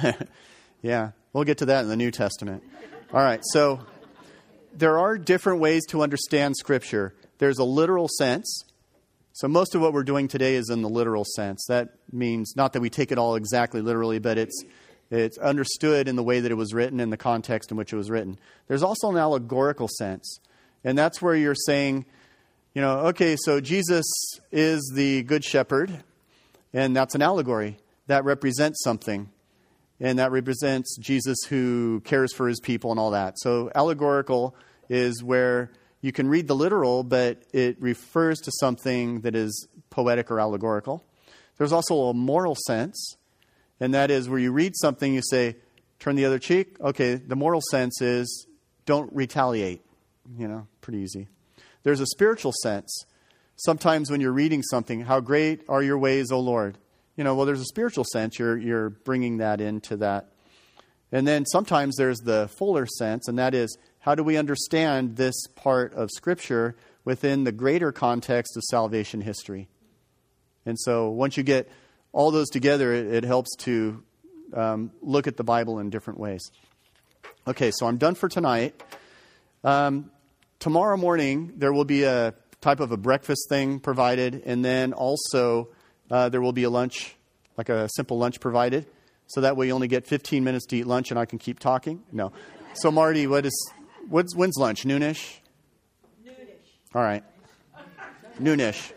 yeah, 0.82 1.12
we'll 1.32 1.44
get 1.44 1.58
to 1.58 1.66
that 1.66 1.82
in 1.82 1.88
the 1.88 1.96
New 1.96 2.10
Testament. 2.10 2.62
All 3.12 3.22
right, 3.22 3.40
so 3.44 3.80
there 4.74 4.98
are 4.98 5.18
different 5.18 5.60
ways 5.60 5.86
to 5.86 6.02
understand 6.02 6.56
Scripture. 6.56 7.14
There's 7.38 7.58
a 7.58 7.64
literal 7.64 8.08
sense. 8.18 8.64
So 9.34 9.48
most 9.48 9.74
of 9.74 9.80
what 9.80 9.92
we're 9.92 10.04
doing 10.04 10.28
today 10.28 10.54
is 10.54 10.68
in 10.70 10.82
the 10.82 10.88
literal 10.88 11.24
sense. 11.24 11.64
That 11.68 11.90
means 12.12 12.54
not 12.56 12.72
that 12.74 12.80
we 12.80 12.90
take 12.90 13.12
it 13.12 13.18
all 13.18 13.34
exactly 13.34 13.80
literally, 13.80 14.18
but 14.18 14.38
it's 14.38 14.62
it's 15.10 15.36
understood 15.38 16.08
in 16.08 16.16
the 16.16 16.22
way 16.22 16.40
that 16.40 16.50
it 16.50 16.54
was 16.54 16.72
written 16.72 16.98
in 16.98 17.10
the 17.10 17.18
context 17.18 17.70
in 17.70 17.76
which 17.76 17.92
it 17.92 17.96
was 17.96 18.10
written. 18.10 18.38
There's 18.66 18.82
also 18.82 19.10
an 19.10 19.16
allegorical 19.18 19.88
sense. 19.88 20.38
And 20.84 20.96
that's 20.96 21.20
where 21.20 21.34
you're 21.34 21.54
saying, 21.54 22.06
you 22.74 22.80
know, 22.80 23.00
okay, 23.08 23.36
so 23.38 23.60
Jesus 23.60 24.06
is 24.50 24.90
the 24.94 25.22
good 25.24 25.44
shepherd, 25.44 26.02
and 26.72 26.96
that's 26.96 27.14
an 27.14 27.20
allegory. 27.20 27.76
That 28.06 28.24
represents 28.24 28.82
something 28.82 29.28
and 30.02 30.18
that 30.18 30.32
represents 30.32 30.98
Jesus 30.98 31.38
who 31.48 32.00
cares 32.00 32.34
for 32.34 32.48
his 32.48 32.58
people 32.58 32.90
and 32.90 32.98
all 32.98 33.12
that. 33.12 33.38
So, 33.38 33.70
allegorical 33.74 34.54
is 34.88 35.22
where 35.22 35.70
you 36.00 36.10
can 36.10 36.28
read 36.28 36.48
the 36.48 36.56
literal, 36.56 37.04
but 37.04 37.44
it 37.52 37.80
refers 37.80 38.40
to 38.40 38.52
something 38.58 39.20
that 39.20 39.36
is 39.36 39.68
poetic 39.90 40.30
or 40.30 40.40
allegorical. 40.40 41.04
There's 41.56 41.72
also 41.72 42.08
a 42.08 42.14
moral 42.14 42.56
sense, 42.66 43.16
and 43.78 43.94
that 43.94 44.10
is 44.10 44.28
where 44.28 44.40
you 44.40 44.50
read 44.50 44.74
something, 44.74 45.14
you 45.14 45.22
say, 45.22 45.54
turn 46.00 46.16
the 46.16 46.24
other 46.24 46.40
cheek. 46.40 46.80
Okay, 46.80 47.14
the 47.14 47.36
moral 47.36 47.62
sense 47.70 48.02
is 48.02 48.48
don't 48.84 49.10
retaliate. 49.14 49.82
You 50.36 50.48
know, 50.48 50.66
pretty 50.80 50.98
easy. 50.98 51.28
There's 51.84 52.00
a 52.00 52.06
spiritual 52.06 52.52
sense. 52.62 53.04
Sometimes 53.54 54.10
when 54.10 54.20
you're 54.20 54.32
reading 54.32 54.62
something, 54.62 55.02
how 55.02 55.20
great 55.20 55.62
are 55.68 55.82
your 55.82 55.98
ways, 55.98 56.32
O 56.32 56.40
Lord? 56.40 56.78
You 57.16 57.24
know, 57.24 57.34
well, 57.34 57.46
there's 57.46 57.60
a 57.60 57.66
spiritual 57.66 58.04
sense. 58.04 58.38
You're, 58.38 58.56
you're 58.56 58.90
bringing 58.90 59.38
that 59.38 59.60
into 59.60 59.96
that. 59.98 60.28
And 61.10 61.26
then 61.26 61.44
sometimes 61.44 61.96
there's 61.96 62.20
the 62.20 62.48
fuller 62.58 62.86
sense, 62.86 63.28
and 63.28 63.38
that 63.38 63.54
is 63.54 63.76
how 64.00 64.14
do 64.14 64.24
we 64.24 64.36
understand 64.36 65.16
this 65.16 65.34
part 65.54 65.92
of 65.94 66.10
Scripture 66.10 66.74
within 67.04 67.44
the 67.44 67.52
greater 67.52 67.92
context 67.92 68.56
of 68.56 68.62
salvation 68.64 69.20
history? 69.20 69.68
And 70.64 70.78
so 70.80 71.10
once 71.10 71.36
you 71.36 71.42
get 71.42 71.68
all 72.12 72.30
those 72.30 72.48
together, 72.48 72.92
it, 72.92 73.06
it 73.06 73.24
helps 73.24 73.54
to 73.56 74.02
um, 74.54 74.90
look 75.02 75.26
at 75.26 75.36
the 75.36 75.44
Bible 75.44 75.78
in 75.78 75.90
different 75.90 76.18
ways. 76.18 76.50
Okay, 77.46 77.72
so 77.72 77.86
I'm 77.86 77.98
done 77.98 78.14
for 78.14 78.28
tonight. 78.28 78.80
Um, 79.64 80.10
tomorrow 80.60 80.96
morning, 80.96 81.54
there 81.56 81.72
will 81.72 81.84
be 81.84 82.04
a 82.04 82.34
type 82.60 82.80
of 82.80 82.92
a 82.92 82.96
breakfast 82.96 83.48
thing 83.48 83.80
provided, 83.80 84.42
and 84.46 84.64
then 84.64 84.92
also 84.92 85.68
uh, 86.12 86.28
there 86.28 86.42
will 86.42 86.52
be 86.52 86.64
a 86.64 86.70
lunch, 86.70 87.16
like 87.56 87.70
a 87.70 87.88
simple 87.96 88.18
lunch 88.18 88.38
provided. 88.38 88.86
So 89.28 89.40
that 89.40 89.56
way 89.56 89.68
you 89.68 89.72
only 89.72 89.88
get 89.88 90.06
15 90.06 90.44
minutes 90.44 90.66
to 90.66 90.76
eat 90.76 90.86
lunch 90.86 91.10
and 91.10 91.18
I 91.18 91.24
can 91.24 91.38
keep 91.38 91.58
talking. 91.58 92.02
No. 92.12 92.32
So, 92.74 92.90
Marty, 92.90 93.26
what 93.26 93.46
is, 93.46 93.72
what's, 94.08 94.36
when's 94.36 94.56
lunch? 94.58 94.84
Noonish? 94.84 95.38
Noonish. 96.24 96.94
All 96.94 97.02
right. 97.02 97.24
Noonish. 98.38 98.92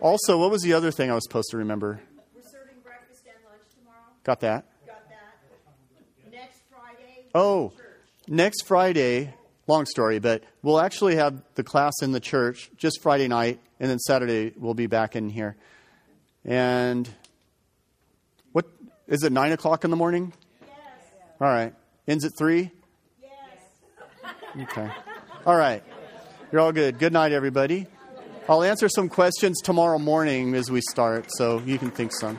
Also, 0.00 0.38
what 0.38 0.50
was 0.50 0.62
the 0.62 0.72
other 0.72 0.90
thing 0.90 1.08
I 1.08 1.14
was 1.14 1.24
supposed 1.24 1.50
to 1.52 1.58
remember? 1.58 2.00
We're 2.34 2.42
serving 2.42 2.82
breakfast 2.82 3.22
and 3.26 3.36
lunch 3.48 3.62
tomorrow. 3.78 4.02
Got 4.24 4.40
that? 4.40 4.66
Got 4.86 5.08
that. 5.08 6.32
Next 6.32 6.58
Friday. 6.68 7.24
Oh, 7.32 7.72
next 8.26 8.66
Friday, 8.66 9.32
long 9.68 9.86
story, 9.86 10.18
but 10.18 10.42
we'll 10.62 10.80
actually 10.80 11.14
have 11.14 11.42
the 11.54 11.62
class 11.62 11.92
in 12.02 12.10
the 12.10 12.20
church 12.20 12.70
just 12.76 13.00
Friday 13.02 13.28
night, 13.28 13.60
and 13.78 13.88
then 13.88 14.00
Saturday 14.00 14.52
we'll 14.56 14.74
be 14.74 14.88
back 14.88 15.14
in 15.14 15.30
here. 15.30 15.56
And 16.46 17.08
what 18.52 18.66
is 19.08 19.24
it? 19.24 19.32
Nine 19.32 19.52
o'clock 19.52 19.84
in 19.84 19.90
the 19.90 19.96
morning. 19.96 20.32
Yes. 20.62 20.70
All 21.40 21.48
right. 21.48 21.74
Ends 22.06 22.24
at 22.24 22.32
three. 22.38 22.70
Yes. 23.20 24.62
Okay. 24.62 24.88
All 25.44 25.56
right. 25.56 25.82
You're 26.52 26.60
all 26.60 26.72
good. 26.72 26.98
Good 27.00 27.12
night, 27.12 27.32
everybody. 27.32 27.86
I'll 28.48 28.62
answer 28.62 28.88
some 28.88 29.08
questions 29.08 29.60
tomorrow 29.60 29.98
morning 29.98 30.54
as 30.54 30.70
we 30.70 30.80
start, 30.80 31.26
so 31.36 31.60
you 31.66 31.78
can 31.78 31.90
think 31.90 32.12
some. 32.12 32.36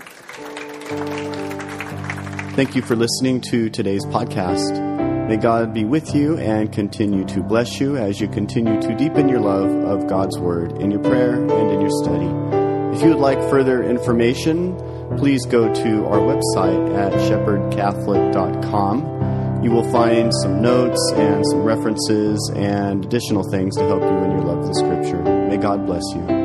Thank 2.55 2.75
you 2.77 2.81
for 2.81 2.95
listening 2.95 3.41
to 3.51 3.69
today's 3.69 4.05
podcast. 4.05 5.27
May 5.27 5.35
God 5.35 5.73
be 5.73 5.83
with 5.83 6.15
you 6.15 6.37
and 6.37 6.71
continue 6.71 7.25
to 7.25 7.43
bless 7.43 7.81
you 7.81 7.97
as 7.97 8.21
you 8.21 8.29
continue 8.29 8.81
to 8.81 8.95
deepen 8.95 9.27
your 9.27 9.41
love 9.41 9.69
of 9.83 10.07
God's 10.07 10.39
Word 10.39 10.81
in 10.81 10.89
your 10.91 11.01
prayer 11.01 11.33
and 11.33 11.71
in 11.71 11.81
your 11.81 11.91
study. 11.91 12.56
If 12.97 13.03
you 13.03 13.09
would 13.09 13.19
like 13.19 13.39
further 13.51 13.83
information, 13.83 14.75
please 15.19 15.45
go 15.45 15.71
to 15.71 16.05
our 16.07 16.17
website 16.17 16.97
at 16.97 17.13
shepherdcatholic.com. 17.13 19.63
You 19.63 19.69
will 19.69 19.87
find 19.91 20.33
some 20.41 20.63
notes 20.63 21.11
and 21.13 21.45
some 21.45 21.61
references 21.61 22.51
and 22.55 23.05
additional 23.05 23.47
things 23.51 23.75
to 23.75 23.83
help 23.83 24.01
you 24.01 24.07
in 24.07 24.31
your 24.31 24.41
love 24.41 24.61
of 24.61 24.67
the 24.69 24.73
Scripture. 24.73 25.21
May 25.47 25.57
God 25.57 25.85
bless 25.85 26.01
you. 26.15 26.36